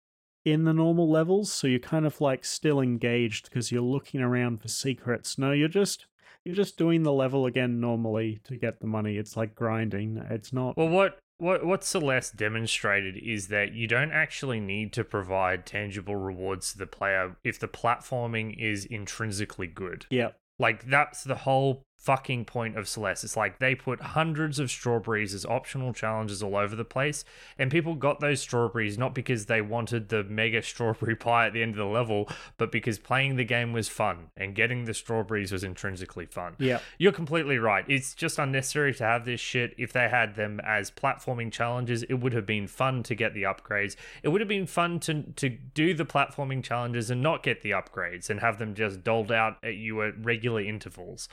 [0.46, 4.62] in the normal levels, so you're kind of like still engaged because you're looking around
[4.62, 5.38] for secrets.
[5.38, 6.06] No, you're just
[6.44, 9.18] you're just doing the level again normally to get the money.
[9.18, 10.18] It's like grinding.
[10.30, 15.04] It's not Well, what what what Celeste demonstrated is that you don't actually need to
[15.04, 20.06] provide tangible rewards to the player if the platforming is intrinsically good.
[20.10, 20.30] Yeah.
[20.58, 23.24] Like that's the whole fucking point of Celeste.
[23.24, 27.26] It's like they put hundreds of strawberries as optional challenges all over the place,
[27.58, 31.62] and people got those strawberries not because they wanted the mega strawberry pie at the
[31.62, 35.52] end of the level, but because playing the game was fun and getting the strawberries
[35.52, 36.56] was intrinsically fun.
[36.60, 36.80] Yeah.
[36.98, 37.84] You're completely right.
[37.88, 39.74] It's just unnecessary to have this shit.
[39.78, 43.44] If they had them as platforming challenges, it would have been fun to get the
[43.44, 43.96] upgrades.
[44.24, 47.72] It would have been fun to to do the platforming challenges and not get the
[47.72, 51.28] upgrades and have them just doled out at you at regular intervals.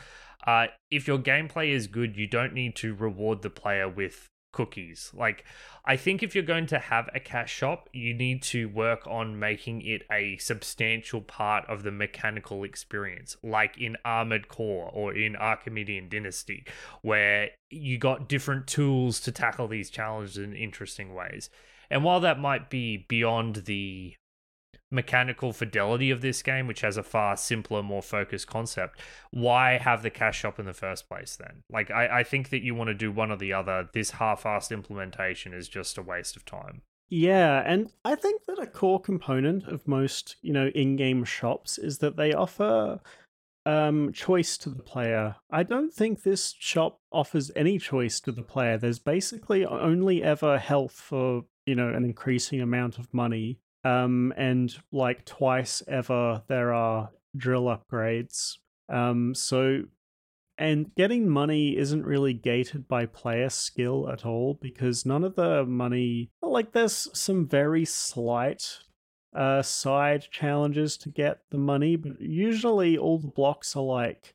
[0.46, 5.10] Uh, if your gameplay is good, you don't need to reward the player with cookies.
[5.12, 5.44] Like,
[5.84, 9.38] I think if you're going to have a cash shop, you need to work on
[9.38, 15.36] making it a substantial part of the mechanical experience, like in Armored Core or in
[15.36, 16.64] Archimedean Dynasty,
[17.02, 21.50] where you got different tools to tackle these challenges in interesting ways.
[21.90, 24.14] And while that might be beyond the
[24.94, 30.02] mechanical fidelity of this game, which has a far simpler, more focused concept, why have
[30.02, 31.62] the cash shop in the first place then?
[31.70, 33.88] Like, I, I think that you want to do one or the other.
[33.92, 36.82] This half assed implementation is just a waste of time.
[37.10, 41.98] Yeah, and I think that a core component of most, you know, in-game shops is
[41.98, 43.00] that they offer
[43.66, 45.36] um choice to the player.
[45.50, 48.76] I don't think this shop offers any choice to the player.
[48.76, 54.74] There's basically only ever health for, you know, an increasing amount of money um, and
[54.92, 58.56] like twice ever there are drill upgrades.
[58.88, 59.82] Um, so,
[60.58, 65.64] and getting money isn't really gated by player skill at all because none of the
[65.64, 68.78] money, like, there's some very slight
[69.34, 74.33] uh, side challenges to get the money, but usually all the blocks are like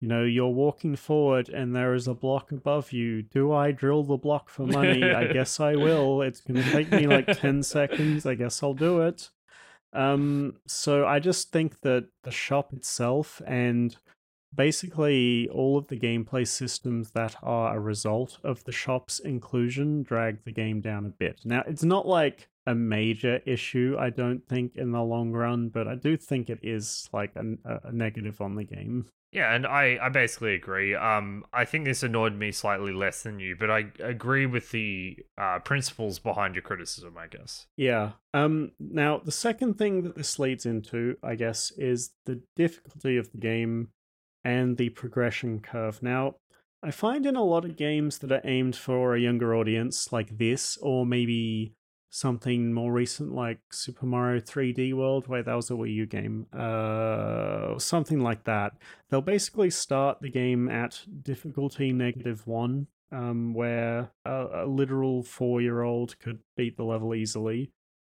[0.00, 3.22] you know, you're walking forward and there is a block above you.
[3.22, 5.04] Do I drill the block for money?
[5.04, 6.22] I guess I will.
[6.22, 8.24] It's going to take me like 10 seconds.
[8.24, 9.28] I guess I'll do it.
[9.92, 13.96] Um, so I just think that the shop itself and
[14.54, 20.44] basically all of the gameplay systems that are a result of the shop's inclusion drag
[20.44, 21.40] the game down a bit.
[21.44, 25.88] Now, it's not like a major issue, I don't think, in the long run, but
[25.88, 29.06] I do think it is like a, a negative on the game.
[29.32, 30.94] Yeah, and I, I basically agree.
[30.94, 35.18] Um, I think this annoyed me slightly less than you, but I agree with the
[35.38, 37.66] uh, principles behind your criticism, I guess.
[37.76, 38.12] Yeah.
[38.34, 38.72] Um.
[38.80, 43.38] Now, the second thing that this leads into, I guess, is the difficulty of the
[43.38, 43.90] game
[44.44, 46.02] and the progression curve.
[46.02, 46.34] Now,
[46.82, 50.38] I find in a lot of games that are aimed for a younger audience, like
[50.38, 51.74] this, or maybe
[52.10, 56.46] something more recent like Super Mario 3D World, where that was a Wii U game,
[56.52, 58.72] uh, something like that.
[59.08, 65.62] They'll basically start the game at difficulty negative one, um, where a, a literal four
[65.62, 67.70] year old could beat the level easily.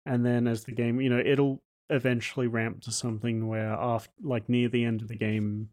[0.04, 4.48] And then as the game, you know, it'll eventually ramp to something where, after, like
[4.48, 5.70] near the end of the game,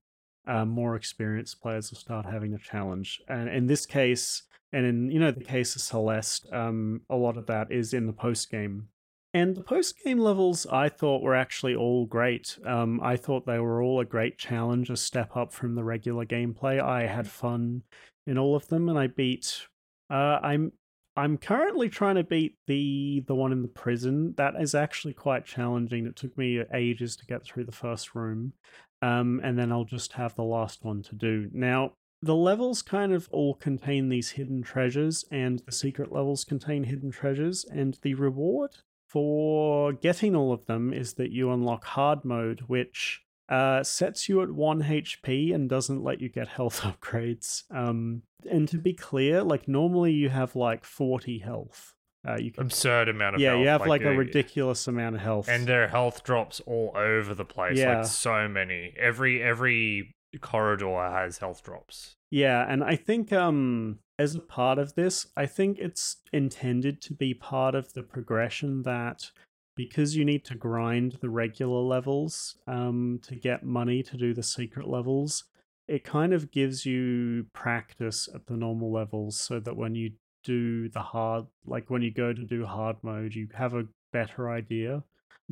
[0.48, 3.22] uh, more experienced players will start having a challenge.
[3.28, 7.38] And in this case, and in you know the case of Celeste, um, a lot
[7.38, 8.88] of that is in the post game.
[9.34, 12.58] And the post game levels I thought were actually all great.
[12.66, 16.26] Um, I thought they were all a great challenge, a step up from the regular
[16.26, 16.82] gameplay.
[16.82, 17.84] I had fun
[18.28, 19.68] in all of them, and I beat.
[20.10, 20.74] Uh, I'm
[21.16, 24.34] I'm currently trying to beat the the one in the prison.
[24.38, 26.06] That is actually quite challenging.
[26.06, 28.54] It took me ages to get through the first room,
[29.02, 31.50] um, and then I'll just have the last one to do.
[31.54, 36.84] Now, the levels kind of all contain these hidden treasures, and the secret levels contain
[36.84, 38.72] hidden treasures, and the reward
[39.08, 44.42] for getting all of them is that you unlock hard mode, which uh, sets you
[44.42, 47.64] at 1 HP and doesn't let you get health upgrades.
[47.70, 51.96] Um, and to be clear, like normally you have like 40 health.
[52.28, 53.62] Uh, you can, absurd amount of yeah, health.
[53.62, 55.50] you have like, a uh, ridiculous amount of health.
[55.50, 57.78] and their health drops all over the place.
[57.78, 57.98] Yeah.
[57.98, 58.94] Like so many.
[58.98, 62.16] Every every corridor has health drops.
[62.30, 67.14] Yeah, and I think um as a part of this, I think it's intended to
[67.14, 69.32] be part of the progression that
[69.76, 74.44] because you need to grind the regular levels um to get money to do the
[74.44, 75.46] secret levels,
[75.88, 80.12] it kind of gives you practice at the normal levels so that when you
[80.44, 84.50] do the hard like when you go to do hard mode, you have a better
[84.50, 85.04] idea.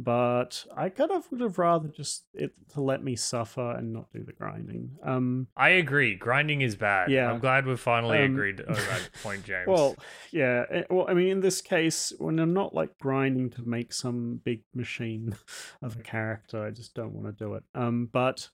[0.01, 4.09] But I kind of would have rather just it to let me suffer and not
[4.13, 4.91] do the grinding.
[5.03, 6.15] Um I agree.
[6.15, 7.11] Grinding is bad.
[7.11, 7.29] Yeah.
[7.29, 9.67] I'm glad we've finally Um, agreed on that point, James.
[9.67, 9.97] Well,
[10.31, 10.63] yeah.
[10.71, 14.39] eh, Well, I mean, in this case, when I'm not like grinding to make some
[14.45, 15.35] big machine
[15.81, 17.63] of a character, I just don't want to do it.
[17.75, 18.47] Um, but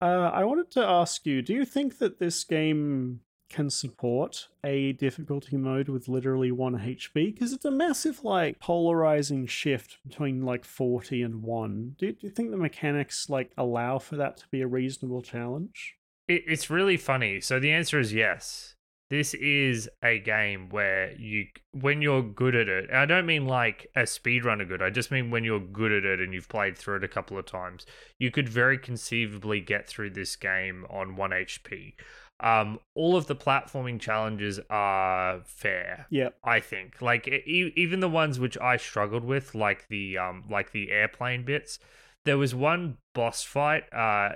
[0.00, 3.20] uh, I wanted to ask you: Do you think that this game
[3.50, 7.34] can support a difficulty mode with literally one HP?
[7.34, 11.96] Because it's a massive, like, polarizing shift between like forty and one.
[11.98, 15.96] Do, do you think the mechanics like allow for that to be a reasonable challenge?
[16.28, 17.40] It, it's really funny.
[17.40, 18.76] So the answer is yes.
[19.10, 23.88] This is a game where you, when you're good at it, I don't mean like
[23.96, 24.80] a speedrunner good.
[24.80, 27.36] I just mean when you're good at it and you've played through it a couple
[27.36, 27.86] of times,
[28.20, 31.94] you could very conceivably get through this game on one HP.
[32.42, 36.06] Um, all of the platforming challenges are fair.
[36.10, 36.36] Yep.
[36.44, 40.72] I think like e- even the ones which I struggled with, like the um like
[40.72, 41.78] the airplane bits.
[42.24, 44.30] There was one boss fight uh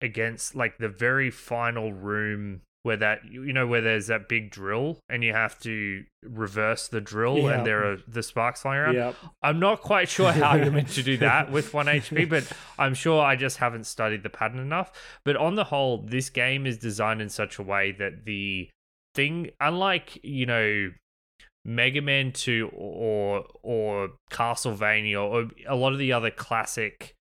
[0.00, 4.98] against like the very final room where that you know where there's that big drill
[5.08, 7.50] and you have to reverse the drill Yeah.
[7.52, 8.94] and there are the sparks flying around.
[8.94, 9.14] Yep.
[9.42, 12.94] I'm not quite sure how you're meant to do that with 1 HP, but I'm
[12.94, 14.90] sure I just haven't studied the pattern enough.
[15.24, 18.68] But on the whole, this game is designed in such a way that the
[19.14, 20.90] thing, unlike, you know,
[21.64, 27.14] Mega Man 2 or or Castlevania or a lot of the other classic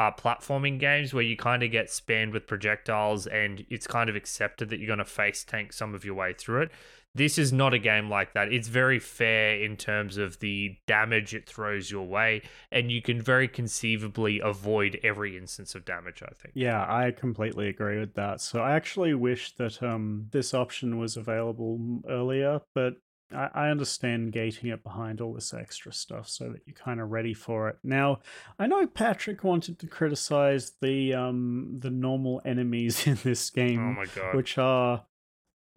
[0.00, 4.16] uh, platforming games where you kind of get spammed with projectiles and it's kind of
[4.16, 6.70] accepted that you're going to face tank some of your way through it.
[7.14, 8.50] This is not a game like that.
[8.50, 12.40] It's very fair in terms of the damage it throws your way,
[12.72, 16.54] and you can very conceivably avoid every instance of damage, I think.
[16.54, 18.40] Yeah, I completely agree with that.
[18.40, 22.94] So I actually wish that um this option was available earlier, but
[23.32, 27.10] I, I understand gating it behind all this extra stuff so that you're kind of
[27.10, 27.78] ready for it.
[27.82, 28.20] Now,
[28.58, 33.98] I know Patrick wanted to criticize the um the normal enemies in this Oh game,
[34.14, 34.34] god.
[34.34, 35.04] which are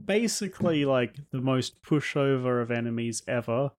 [0.04, 3.72] basically like the most pushover of enemies ever.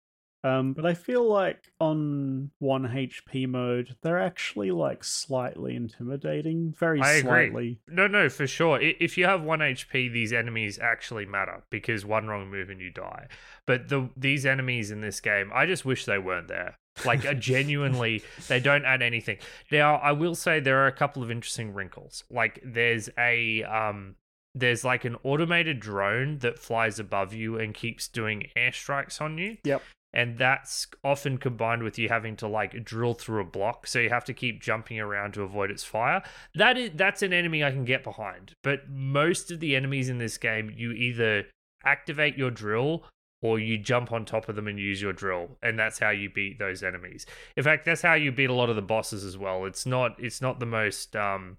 [0.45, 7.01] Um, but I feel like on one HP mode, they're actually like slightly intimidating, very
[7.01, 7.23] I agree.
[7.23, 7.79] slightly.
[7.89, 8.79] No, no, for sure.
[8.79, 12.91] If you have one HP, these enemies actually matter because one wrong move and you
[12.91, 13.29] die.
[13.67, 16.79] But the these enemies in this game, I just wish they weren't there.
[17.07, 19.39] Like genuinely, they don't add anything.
[19.73, 22.23] Now, I will say there are a couple of interesting wrinkles.
[22.31, 24.17] Like there's a um,
[24.55, 29.57] there's like an automated drone that flies above you and keeps doing airstrikes on you
[29.65, 29.83] Yep.
[30.15, 34.09] And that's often combined with you having to like drill through a block so you
[34.09, 36.23] have to keep jumping around to avoid its fire.
[36.55, 40.19] That is that's an enemy i can get behind but most of the enemies in
[40.19, 41.45] this game you either
[41.85, 43.05] activate your drill
[43.45, 46.31] or you jump on top of them and use your drill and that's how you
[46.31, 47.27] beat those enemies.
[47.57, 49.67] In fact that's how you beat a lot of the bosses as well.
[49.67, 51.59] It's not it's not the most um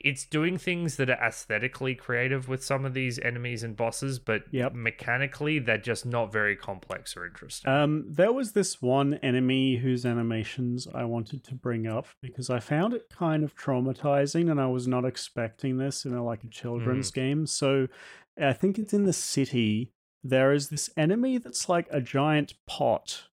[0.00, 4.42] it's doing things that are aesthetically creative with some of these enemies and bosses, but
[4.50, 4.74] Yep.
[4.74, 7.70] mechanically they're just not very complex or interesting.
[7.70, 12.58] Um, there was this one enemy whose animations I wanted to bring up because I
[12.58, 16.48] found it kind of traumatizing, and I was not expecting this in a, like a
[16.48, 17.46] children's game.
[17.46, 17.88] So,
[18.40, 19.92] I think it's in the city.
[20.24, 23.24] There is this enemy that's like a giant pot,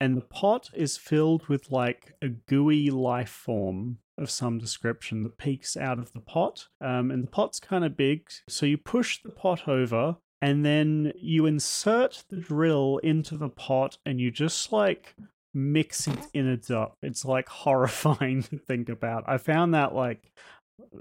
[0.00, 5.38] and the pot is filled with like a gooey life form of some description that
[5.38, 6.68] peeks out of the pot.
[6.80, 11.12] Um, and the pot's kind of big, so you push the pot over, and then
[11.16, 15.14] you insert the drill into the pot, and you just like
[15.54, 16.96] mix it in innards up.
[17.02, 19.24] It's like horrifying to think about.
[19.26, 20.32] I found that like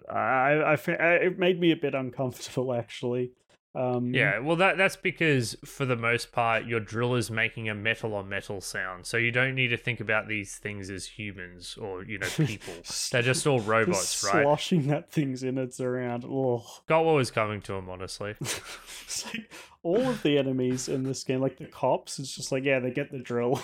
[0.09, 3.31] I, I it made me a bit uncomfortable actually.
[3.73, 7.73] Um, Yeah, well, that that's because for the most part, your drill is making a
[7.75, 11.77] metal on metal sound, so you don't need to think about these things as humans
[11.79, 12.73] or you know people.
[13.11, 14.43] They're just all robots, just right?
[14.43, 16.25] sloshing that thing's innards around.
[16.25, 18.35] Oh, Got what was coming to him, honestly.
[18.41, 19.49] It's like
[19.83, 22.91] all of the enemies in this game, like the cops, it's just like yeah, they
[22.91, 23.61] get the drill.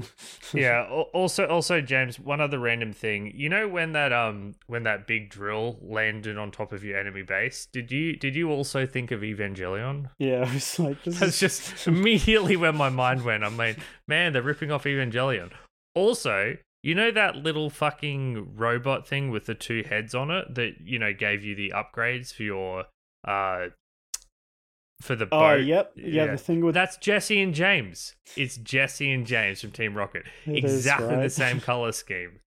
[0.54, 0.86] yeah.
[1.12, 3.32] Also, also, James, one other random thing.
[3.34, 7.22] You know when that um when that big drill landed on top of your enemy
[7.22, 10.10] base, did you did you also think of Evangelion?
[10.18, 13.42] yeah, I was like That's is just immediately where my mind went.
[13.42, 15.50] I mean, man, they're ripping off Evangelion.
[15.94, 20.74] Also, you know that little fucking robot thing with the two heads on it that
[20.84, 22.84] you know gave you the upgrades for your
[23.26, 23.66] uh
[25.00, 25.52] for the boat.
[25.52, 26.26] Oh, yep, yeah, Yeah.
[26.32, 28.14] the thing with That's Jessie and James.
[28.36, 30.24] It's Jessie and James from Team Rocket.
[30.46, 31.32] It exactly the right?
[31.32, 32.40] same color scheme.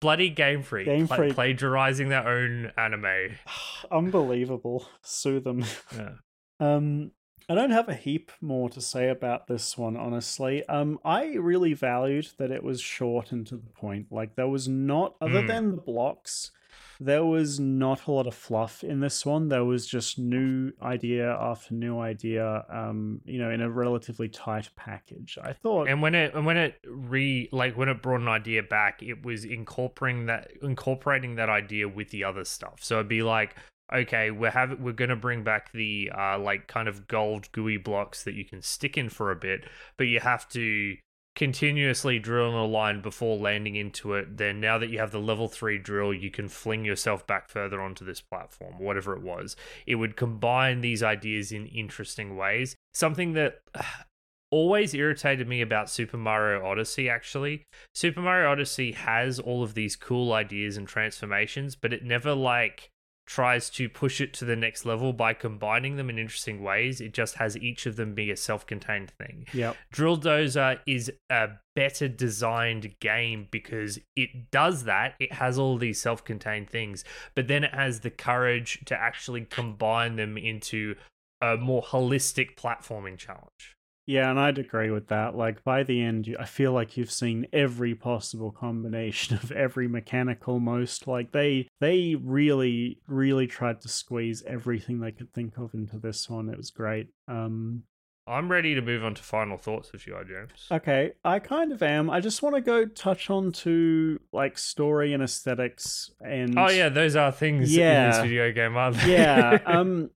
[0.00, 1.34] Bloody Game Freak, Game pla- Freak.
[1.34, 3.36] plagiarizing their own anime.
[3.90, 4.88] unbelievable.
[5.02, 5.64] Sue them.
[5.94, 6.10] Yeah.
[6.60, 7.10] Um,
[7.48, 10.64] I don't have a heap more to say about this one, honestly.
[10.68, 14.06] Um, I really valued that it was short and to the point.
[14.12, 15.46] Like there was not, other Mm.
[15.48, 16.52] than the blocks,
[17.00, 19.48] there was not a lot of fluff in this one.
[19.48, 22.64] There was just new idea after new idea.
[22.70, 25.38] Um, you know, in a relatively tight package.
[25.42, 25.88] I thought.
[25.88, 29.24] And when it and when it re like when it brought an idea back, it
[29.24, 32.78] was incorporating that incorporating that idea with the other stuff.
[32.80, 33.56] So it'd be like,
[33.92, 38.24] okay, we're have we're gonna bring back the uh like kind of gold gooey blocks
[38.24, 39.64] that you can stick in for a bit,
[39.96, 40.96] but you have to
[41.34, 44.36] continuously drill in a line before landing into it.
[44.36, 47.80] Then now that you have the level three drill, you can fling yourself back further
[47.80, 49.56] onto this platform, whatever it was.
[49.86, 52.76] It would combine these ideas in interesting ways.
[52.92, 53.62] Something that
[54.50, 57.64] always irritated me about Super Mario Odyssey actually.
[57.94, 62.91] Super Mario Odyssey has all of these cool ideas and transformations, but it never like
[63.32, 67.00] tries to push it to the next level by combining them in interesting ways.
[67.00, 69.46] It just has each of them be a self-contained thing.
[69.54, 69.72] Yeah.
[69.90, 75.14] Drill Dozer is a better designed game because it does that.
[75.18, 77.04] It has all these self contained things,
[77.34, 80.96] but then it has the courage to actually combine them into
[81.40, 83.78] a more holistic platforming challenge.
[84.04, 85.36] Yeah, and I'd agree with that.
[85.36, 90.48] Like by the end, I feel like you've seen every possible combination of every mechanic
[90.48, 91.06] almost.
[91.06, 96.28] Like they they really really tried to squeeze everything they could think of into this
[96.28, 96.48] one.
[96.48, 97.08] It was great.
[97.28, 97.84] Um
[98.26, 100.68] I'm ready to move on to final thoughts if you are, James.
[100.70, 102.08] okay, I kind of am.
[102.08, 106.88] I just want to go touch on to like story and aesthetics and Oh yeah,
[106.88, 109.12] those are things in this video game, aren't they?
[109.12, 110.10] yeah um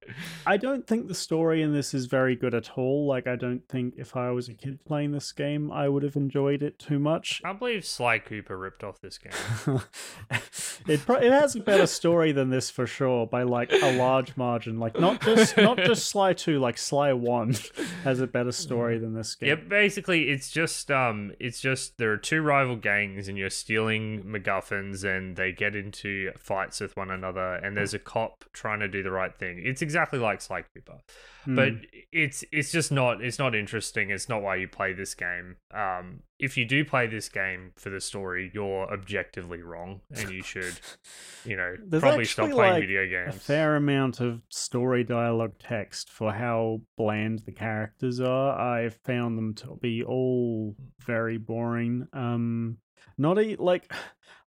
[0.47, 3.67] i don't think the story in this is very good at all like i don't
[3.69, 6.99] think if i was a kid playing this game i would have enjoyed it too
[6.99, 9.33] much I believe Sly Cooper ripped off this game.
[10.89, 14.37] it pro- it has a better story than this for sure by like a large
[14.37, 17.57] margin like not just not just sly 2 like sly 1
[18.05, 22.13] has a better story than this game Yeah, basically it's just um it's just there
[22.13, 27.11] are two rival gangs and you're stealing MacGuffins and they get into fights with one
[27.11, 29.61] another and there's a cop trying to do the right thing.
[29.65, 30.99] It's exactly like Sly Cooper.
[31.49, 31.79] But Hmm.
[32.11, 34.11] it's it's just not it's not interesting.
[34.11, 35.57] It's not why you play this game.
[35.73, 40.43] Um if you do play this game for the story, you're objectively wrong and you
[40.43, 40.75] should,
[41.45, 43.37] you know, There's probably stop playing like, video games.
[43.37, 47.53] a fair amount of story dialogue text for how bland the
[47.87, 48.59] characters are.
[48.59, 50.75] I found them to be all
[51.05, 52.09] very boring.
[52.13, 52.79] Um,
[53.19, 53.93] not a like.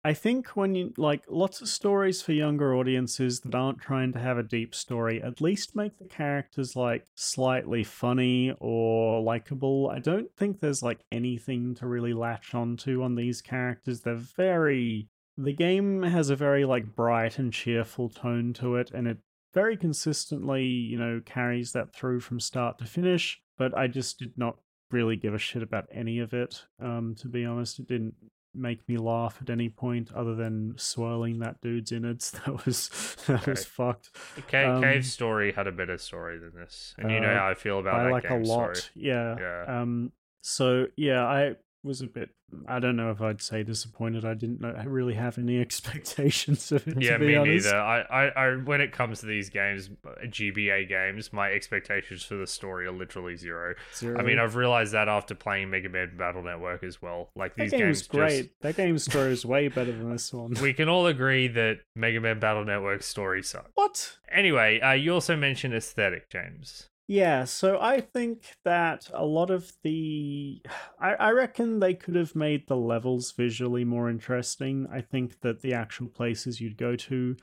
[0.04, 4.20] I think when you like lots of stories for younger audiences that aren't trying to
[4.20, 9.90] have a deep story, at least make the characters like slightly funny or likable.
[9.92, 14.02] I don't think there's like anything to really latch onto on these characters.
[14.02, 15.10] They're very
[15.40, 19.18] the game has a very like bright and cheerful tone to it and it
[19.56, 24.34] very consistently you know carries that through from start to finish but i just did
[24.38, 24.58] not
[24.92, 28.14] really give a shit about any of it um to be honest it didn't
[28.54, 32.32] make me laugh at any point other than swirling that dude's innards.
[32.46, 32.90] That was
[33.28, 33.52] that Okay.
[33.52, 34.12] was fucked.
[34.48, 37.50] Cave, Um, Cave Story had a better story than this, and you know Uh, how
[37.50, 38.78] I feel about that like game a lot.
[38.78, 38.92] story.
[38.96, 39.36] Yeah.
[39.38, 39.82] Yeah.
[39.82, 40.14] Um.
[40.42, 41.56] So yeah, I
[41.86, 42.30] was a bit.
[42.68, 44.26] I don't know if I'd say disappointed.
[44.26, 47.02] I didn't know, really have any expectations of it.
[47.02, 47.66] Yeah, to be me honest.
[47.66, 47.78] neither.
[47.80, 49.90] I, I, I, when it comes to these games,
[50.24, 53.76] GBA games, my expectations for the story are literally zero.
[54.02, 57.30] I mean, I've realized that after playing Mega Man Battle Network as well.
[57.36, 58.38] Like that these game games, was great.
[58.44, 60.54] just- That game's story is way better than this one.
[60.62, 63.70] we can all agree that Mega Man Battle Network's story sucks.
[63.76, 64.18] what?
[64.32, 66.90] Anyway, uh, you also mentioned aesthetic, James.
[67.08, 70.62] Yeah, so I think that a lot of the.
[71.00, 74.88] I, I reckon they could have made the levels visually more interesting.
[74.92, 77.36] I think that the actual places you'd go to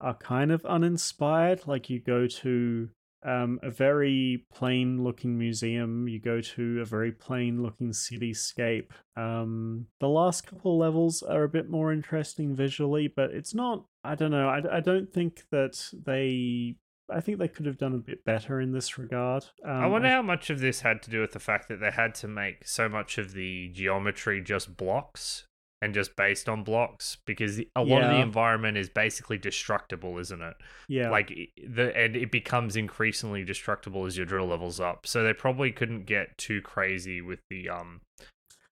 [0.00, 1.66] are kind of uninspired.
[1.66, 2.88] Like you go to
[3.24, 8.92] um, a very plain looking museum, you go to a very plain looking cityscape.
[9.16, 13.84] Um, the last couple levels are a bit more interesting visually, but it's not.
[14.04, 14.48] I don't know.
[14.48, 16.76] I, I don't think that they
[17.10, 19.44] I think they could have done a bit better in this regard.
[19.64, 21.90] Um, I wonder how much of this had to do with the fact that they
[21.90, 25.44] had to make so much of the geometry just blocks
[25.80, 30.42] and just based on blocks because a lot of the environment is basically destructible, isn't
[30.42, 30.54] it?
[30.88, 35.06] yeah, Like the and it becomes increasingly destructible as your drill levels up.
[35.06, 38.00] So they probably couldn't get too crazy with the um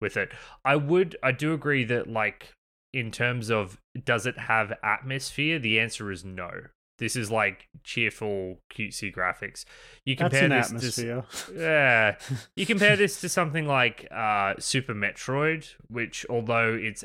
[0.01, 0.33] with it.
[0.65, 2.53] I would I do agree that like
[2.93, 5.59] in terms of does it have atmosphere?
[5.59, 6.51] The answer is no.
[6.99, 9.65] This is like cheerful, cutesy graphics.
[10.05, 11.25] You compare this atmosphere.
[11.47, 12.17] to yeah,
[12.55, 17.05] you compare this to something like uh, Super Metroid, which although its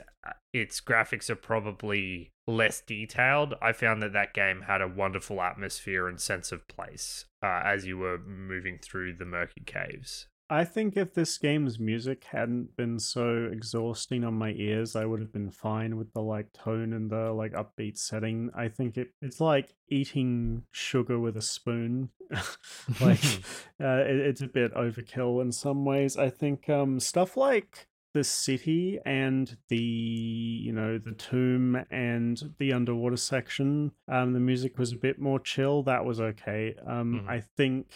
[0.53, 6.07] its graphics are probably less detailed, I found that that game had a wonderful atmosphere
[6.07, 10.27] and sense of place uh, as you were moving through the murky caves.
[10.51, 15.21] I think if this game's music hadn't been so exhausting on my ears, I would
[15.21, 18.51] have been fine with the like tone and the like upbeat setting.
[18.53, 22.09] I think it it's like eating sugar with a spoon.
[22.99, 23.23] like
[23.81, 26.17] uh, it, it's a bit overkill in some ways.
[26.17, 32.73] I think um stuff like the city and the you know the tomb and the
[32.73, 37.29] underwater section um the music was a bit more chill that was okay um Mhm.
[37.29, 37.87] i think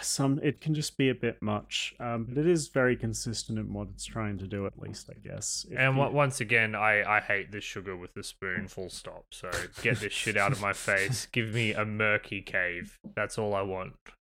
[0.00, 3.72] some it can just be a bit much um but it is very consistent in
[3.72, 6.74] what it's trying to do at least i guess If And you- on- once again,
[6.74, 9.26] I, I hate the sugar with the spoon, full stop.
[9.30, 9.50] So
[9.82, 11.26] get this shit out of my face.
[11.32, 12.98] Give me a murky cave.
[13.14, 13.92] That's all I want.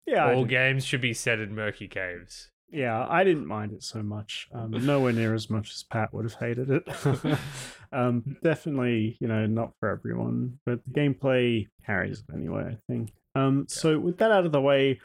[0.07, 2.51] yeah all games should be set in murky caves.
[2.71, 6.25] yeah i didn't mind it so much um nowhere near as much as pat would
[6.25, 6.85] have hated it
[7.93, 13.13] um definitely you know not for everyone but the gameplay carries it anyway i think
[13.35, 15.01] um so with that out of the way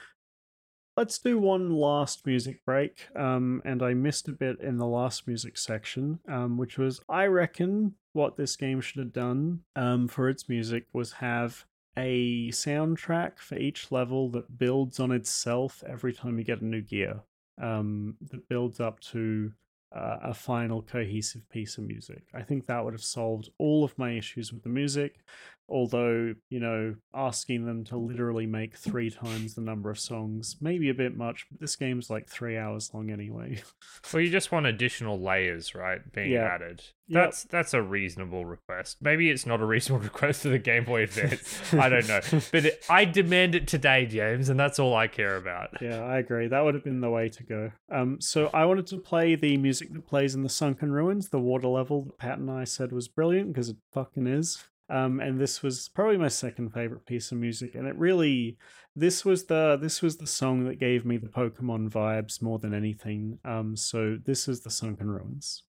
[0.95, 5.27] let's do one last music break um and i missed a bit in the last
[5.27, 10.29] music section um which was i reckon what this game should have done um for
[10.29, 11.65] its music was have
[11.97, 16.81] a soundtrack for each level that builds on itself every time you get a new
[16.81, 17.21] gear
[17.61, 19.51] um, that builds up to
[19.95, 22.23] uh, a final cohesive piece of music.
[22.33, 25.21] I think that would have solved all of my issues with the music.
[25.69, 30.89] Although, you know, asking them to literally make three times the number of songs, maybe
[30.89, 33.61] a bit much, but this game's like three hours long anyway.
[34.13, 36.45] Well, you just want additional layers, right, being Yeah.
[36.45, 36.81] added.
[37.09, 37.23] Yep.
[37.23, 38.97] That's that's a reasonable request.
[39.01, 41.73] Maybe it's not a reasonable request for the Game Boy Advance.
[41.73, 45.35] I don't know, but it, I demand it today, James, and that's all I care
[45.35, 45.81] about.
[45.81, 46.47] yeah, I agree.
[46.47, 47.71] That would have been the way to go.
[47.91, 51.39] Um, so I wanted to play the music that plays in the Sunken Ruins, the
[51.39, 54.63] water level that Pat and I said was brilliant because it fucking is.
[54.89, 58.57] Um, and this was probably my second favorite piece of music, and it really,
[58.95, 62.73] this was the this was the song that gave me the Pokemon vibes more than
[62.73, 63.39] anything.
[63.43, 65.63] Um, so this is the Sunken Ruins.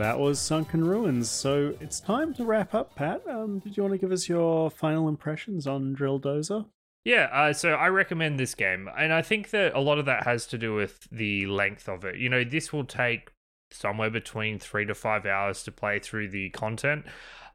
[0.00, 1.30] That was Sunken Ruins.
[1.30, 3.20] So it's time to wrap up, Pat.
[3.28, 6.64] Um, did you want to give us your final impressions on Drill Dozer?
[7.04, 10.24] Yeah, uh, so I recommend this game, and I think that a lot of that
[10.24, 12.16] has to do with the length of it.
[12.16, 13.30] You know, this will take
[13.70, 17.04] somewhere between three to five hours to play through the content.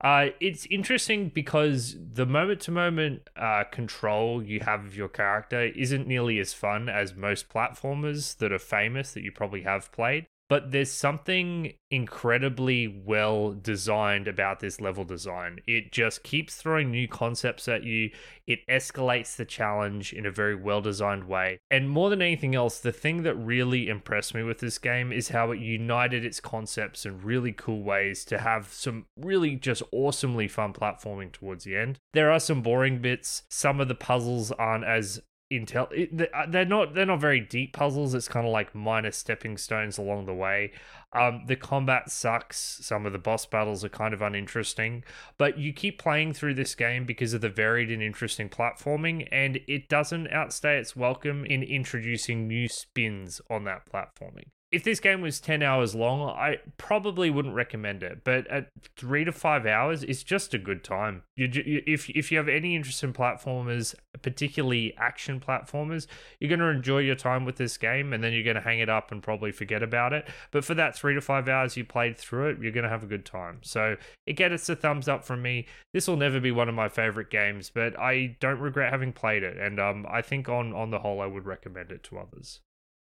[0.02, 3.28] Uh, it's interesting because the moment to moment
[3.72, 8.60] control you have of your character isn't nearly as fun as most platformers that are
[8.60, 15.04] famous that you probably have played but there's something incredibly well designed about this level
[15.04, 15.60] design.
[15.66, 18.12] It just keeps throwing new concepts at you.
[18.46, 21.60] It escalates the challenge in a very well designed way.
[21.72, 25.30] And more than anything else, the thing that really impressed me with this game is
[25.30, 30.48] how it united its concepts in really cool ways to have some really just awesomely
[30.48, 31.98] fun platforming towards the end.
[32.14, 33.44] There are some boring bits.
[33.50, 35.22] Some of the puzzles aren't as
[35.60, 38.14] intel uh, they're not they're not very deep puzzles.
[38.14, 40.72] It's kind of like minor stepping stones along the way.
[41.14, 42.58] Um the combat sucks.
[42.58, 45.04] Some of the boss battles are kind of uninteresting
[45.38, 49.60] but you keep playing through this game because of the varied and interesting platforming and
[49.68, 55.22] it doesn't outstay its welcome in introducing new spins on that platforming if this game
[55.22, 58.26] was 10 hours long, I probably wouldn't recommend it.
[58.26, 58.68] But at
[58.98, 61.24] three to five hours, it's just a good time.
[61.38, 66.08] You, you, if, if you have any interest in platformers, particularly action platformers,
[66.42, 68.80] you're going to enjoy your time with this game and then you're going to hang
[68.80, 70.28] it up and probably forget about it.
[70.52, 73.04] But for that three to five hours you played through it, you're going to have
[73.04, 73.60] a good time.
[73.62, 73.96] So
[74.28, 75.68] it gets a thumbs up from me.
[75.94, 79.44] This will never be one of my favorite games, but I don't regret having played
[79.44, 79.58] it.
[79.58, 82.60] And um, I think on, on the whole, I would recommend it to others.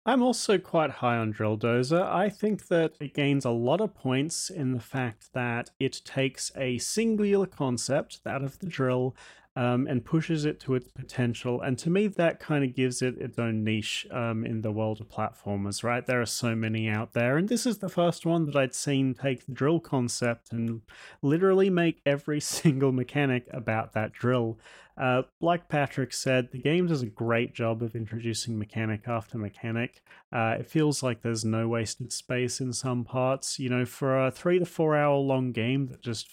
[0.05, 2.01] I'm also quite high on Drill Dozer.
[2.01, 6.51] I think that it gains a lot of points in the fact that it takes
[6.55, 9.15] a singular concept, that of the drill,
[9.59, 11.59] um, and pushes it to its potential.
[11.59, 15.01] And to me, that kind of gives it its own niche um, in the world
[15.01, 16.05] of platformers, right?
[16.05, 17.35] There are so many out there.
[17.35, 20.79] And this is the first one that I'd seen take the drill concept and
[21.21, 24.57] literally make every single mechanic about that drill.
[24.97, 30.01] Uh, like Patrick said, the game does a great job of introducing mechanic after mechanic.
[30.31, 33.59] Uh, it feels like there's no wasted space in some parts.
[33.59, 36.29] You know, for a three to four hour long game that just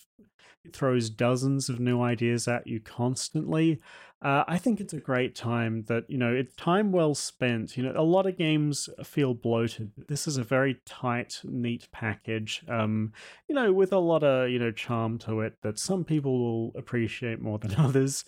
[0.73, 3.81] throws dozens of new ideas at you constantly.
[4.23, 7.77] Uh, I think it's a great time that, you know, it's time well spent.
[7.77, 9.93] You know, a lot of games feel bloated.
[10.09, 13.13] This is a very tight, neat package, um,
[13.47, 16.73] you know, with a lot of, you know, charm to it that some people will
[16.79, 18.25] appreciate more than others.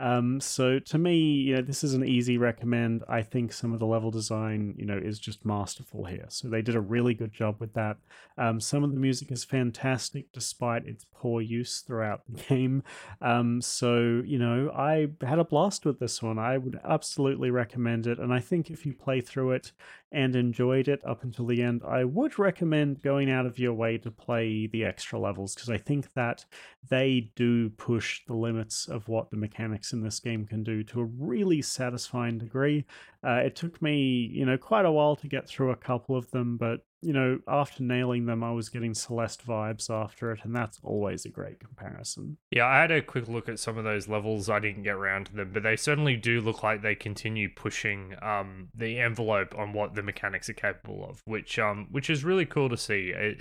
[0.00, 3.04] Um, so to me, you know, this is an easy recommend.
[3.06, 6.24] I think some of the level design, you know, is just masterful here.
[6.28, 7.98] So they did a really good job with that.
[8.38, 12.82] Um, some of the music is fantastic despite its poor use throughout the game.
[13.20, 16.38] Um, so, you know, I had a blast with this one.
[16.38, 18.18] I would absolutely recommend it.
[18.18, 19.72] And I think if you play through it
[20.10, 23.98] and enjoyed it up until the end, I would recommend going out of your way
[23.98, 26.46] to play the extra levels because I think that
[26.88, 31.00] they do push the limits of what the mechanics in this game can do to
[31.00, 32.86] a really satisfying degree.
[33.22, 36.30] Uh, it took me, you know, quite a while to get through a couple of
[36.30, 40.54] them, but you know, after nailing them, I was getting Celeste vibes after it, and
[40.54, 42.36] that's always a great comparison.
[42.50, 44.50] Yeah, I had a quick look at some of those levels.
[44.50, 48.14] I didn't get around to them, but they certainly do look like they continue pushing
[48.20, 52.46] um, the envelope on what the mechanics are capable of, which um, which is really
[52.46, 53.12] cool to see.
[53.14, 53.40] It,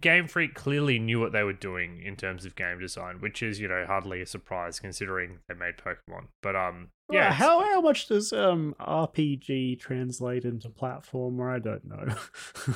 [0.00, 3.60] Game Freak clearly knew what they were doing in terms of game design, which is
[3.60, 6.26] you know hardly a surprise considering they made Pokemon.
[6.42, 11.54] But um, yeah, how how much does um RPG translate into platformer?
[11.54, 12.14] I don't know.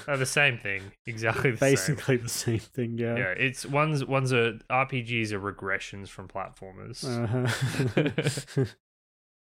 [0.08, 1.50] uh, the same thing, exactly.
[1.50, 2.22] The Basically same.
[2.22, 2.98] the same thing.
[2.98, 3.16] Yeah.
[3.16, 7.04] Yeah, it's one's one's a RPGs are regressions from platformers.
[7.04, 8.64] Uh-huh.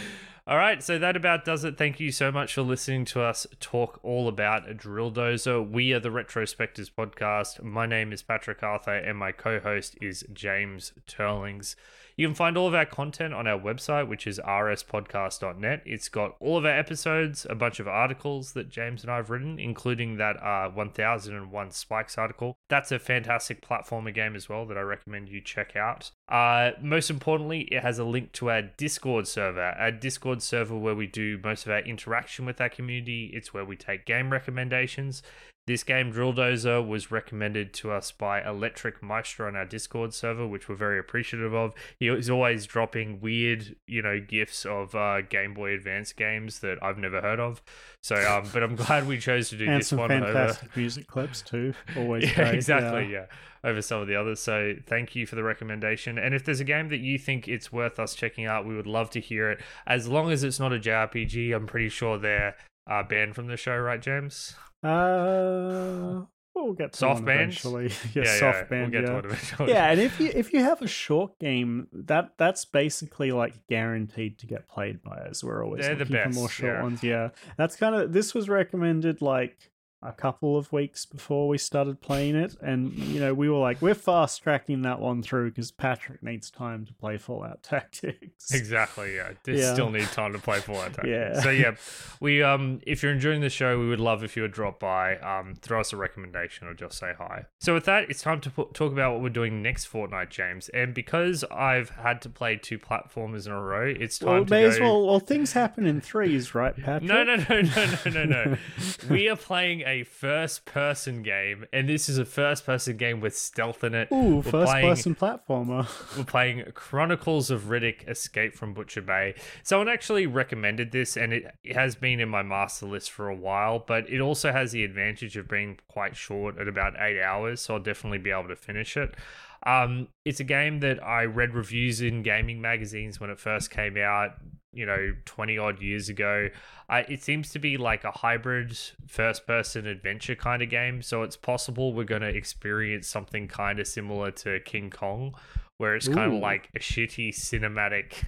[0.52, 1.78] All right, so that about does it.
[1.78, 5.66] Thank you so much for listening to us talk all about Drill Dozer.
[5.66, 7.64] We are the Retrospectors podcast.
[7.64, 11.76] My name is Patrick Arthur, and my co host is James Turlings.
[12.18, 15.82] You can find all of our content on our website, which is rspodcast.net.
[15.86, 19.30] It's got all of our episodes, a bunch of articles that James and I have
[19.30, 22.56] written, including that uh, 1001 Spikes article.
[22.70, 26.12] That's a fantastic platformer game as well that I recommend you check out.
[26.28, 30.96] Uh, most importantly, it has a link to our Discord server, our Discord server where
[30.96, 33.32] we do most of our interaction with our community.
[33.34, 35.24] It's where we take game recommendations.
[35.72, 40.46] This game, Drill Dozer, was recommended to us by Electric Maestro on our Discord server,
[40.46, 41.74] which we're very appreciative of.
[41.98, 46.84] He He's always dropping weird, you know, gifs of uh, Game Boy Advance games that
[46.84, 47.62] I've never heard of.
[48.04, 50.80] So, um, but I'm glad we chose to do and this some one fantastic over.
[50.80, 51.74] music clips too.
[51.96, 52.56] Always yeah, great.
[52.56, 53.04] exactly.
[53.04, 53.28] Yeah.
[53.64, 54.42] yeah, over some of the others.
[54.42, 56.18] So, thank you for the recommendation.
[56.18, 58.88] And if there's a game that you think it's worth us checking out, we would
[58.88, 59.62] love to hear it.
[59.88, 62.58] As long as it's not a JRPG, I'm pretty sure they're
[62.88, 64.54] uh, banned from the show, right, James?
[64.84, 67.40] Uh, We'll get to Soft band?
[67.42, 67.92] eventually.
[68.14, 68.92] yeah, yeah, soft yeah, band.
[68.92, 69.14] We'll get yeah.
[69.14, 69.72] to it eventually.
[69.72, 74.38] yeah, and if you if you have a short game, that that's basically like guaranteed
[74.40, 75.44] to get played by us.
[75.44, 76.84] We're always They're the looking for more short yeah.
[76.84, 77.04] ones.
[77.04, 79.71] Yeah, that's kind of this was recommended like
[80.04, 83.82] a couple of weeks before we started playing it, and you know we were like
[83.82, 88.52] we're fast tracking that one through because Patrick needs time to play Fallout Tactics.
[88.54, 89.16] Exactly.
[89.16, 89.32] Yeah.
[89.44, 89.74] They Yeah.
[89.74, 91.08] still need time to play Fallout Tactics.
[91.08, 91.40] Yeah.
[91.42, 91.76] So yeah,
[92.20, 95.18] we um, if you're enjoying the show, we would love if you would drop by,
[95.18, 97.46] um, throw us a recommendation or just say hi.
[97.60, 100.70] So with that, it's time to put, talk about what we're doing next fortnight, James.
[100.70, 104.52] And because I've had to play two platformers in a row, it's time Well, to
[104.52, 105.06] may as well.
[105.06, 107.04] Well, things happen in threes, right, Patrick?
[107.04, 108.58] No, no, no, no, no, no, no.
[109.10, 113.94] we are playing a first-person game, and this is a first-person game with stealth in
[113.94, 114.08] it.
[114.12, 115.88] Ooh, We're first playing- person platformer.
[116.18, 119.36] we're playing Chronicles of Riddick Escape from Butcher Bay.
[119.64, 123.36] Someone actually recommended this, and it it has been in my master list for a
[123.36, 127.62] while, but it also has the advantage of being quite short at about eight hours,
[127.62, 129.16] so I'll definitely be able to finish it.
[129.64, 133.96] Um, it's a game that I read reviews in gaming magazines when it first came
[133.96, 134.32] out,
[134.74, 136.50] you know, 20 odd years ago.
[136.90, 141.02] Uh, it seems to be like a hybrid first person adventure kind of game.
[141.02, 145.36] So it's possible we're going to experience something kind of similar to King Kong,
[145.78, 148.24] where it's kind of like a shitty cinematic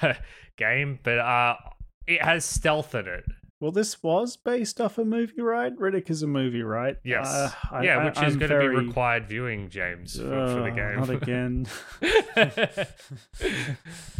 [0.56, 1.56] game, but uh,
[2.06, 3.24] it has stealth in it.
[3.64, 5.74] Well, this was based off a movie, right?
[5.74, 6.98] Riddick is a movie, right?
[7.02, 7.26] Yes.
[7.26, 10.24] Uh, I- yeah, I- which is I'm going to very- be required viewing, James, for,
[10.48, 10.96] for the game.
[10.98, 11.66] Not again.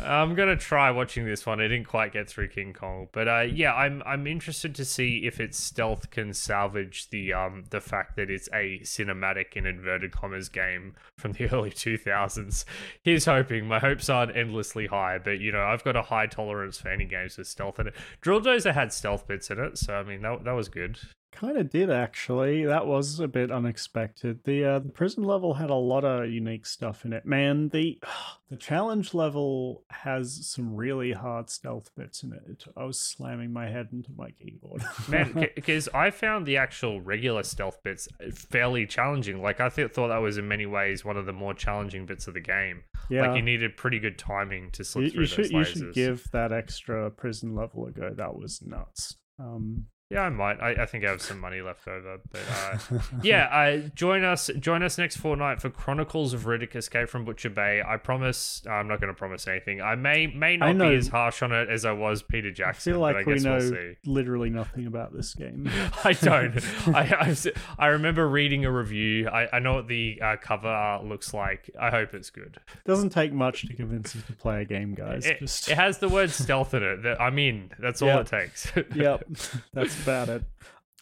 [0.02, 1.60] I'm gonna try watching this one.
[1.60, 5.26] I didn't quite get through King Kong, but uh, yeah, I'm I'm interested to see
[5.26, 10.12] if its stealth can salvage the um the fact that it's a cinematic in inverted
[10.12, 12.64] commas game from the early 2000s.
[13.02, 13.66] Here's hoping.
[13.68, 17.04] My hopes aren't endlessly high, but you know I've got a high tolerance for any
[17.04, 17.94] games with stealth in it.
[18.20, 20.98] Drill Dozer had stealth bits in it, so I mean that that was good.
[21.32, 22.64] kind of did actually.
[22.64, 24.44] That was a bit unexpected.
[24.44, 27.26] The uh, the prison level had a lot of unique stuff in it.
[27.26, 27.98] Man, the
[28.48, 32.64] the challenge level has some really hard stealth bits in it.
[32.76, 34.82] I was slamming my head into my keyboard.
[35.08, 39.42] Man, because I found the actual regular stealth bits fairly challenging.
[39.42, 42.28] Like I th- thought that was in many ways one of the more challenging bits
[42.28, 42.84] of the game.
[43.10, 43.26] yeah.
[43.26, 45.94] Like you needed pretty good timing to slip you, through you those should you should
[45.94, 48.10] give that extra prison level a go.
[48.14, 49.16] That was nuts.
[49.38, 50.60] Um, yeah, I might.
[50.60, 54.48] I, I think I have some money left over, but uh, yeah, uh, join us.
[54.58, 57.82] Join us next fortnight for Chronicles of Riddick: Escape from Butcher Bay.
[57.86, 58.62] I promise.
[58.70, 59.80] I'm not going to promise anything.
[59.82, 62.92] I may may not be as harsh on it as I was Peter Jackson.
[62.92, 63.96] I feel like I we guess know we'll see.
[64.06, 65.68] literally nothing about this game.
[66.04, 66.58] I don't.
[66.94, 67.36] I
[67.78, 69.28] I remember reading a review.
[69.28, 71.70] I, I know what the uh, cover art looks like.
[71.80, 72.58] I hope it's good.
[72.72, 75.26] It Doesn't take much to convince you to play a game, guys.
[75.26, 77.02] It, Just it has the word stealth in it.
[77.02, 77.70] That- I'm in.
[77.78, 78.20] That's all Yeah.
[78.20, 78.70] it takes.
[78.94, 79.24] yep,
[79.72, 80.44] that's about it.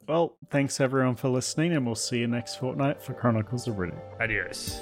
[0.08, 4.00] Well, thanks everyone for listening, and we'll see you next fortnight for Chronicles of Riddick.
[4.20, 4.80] Adios.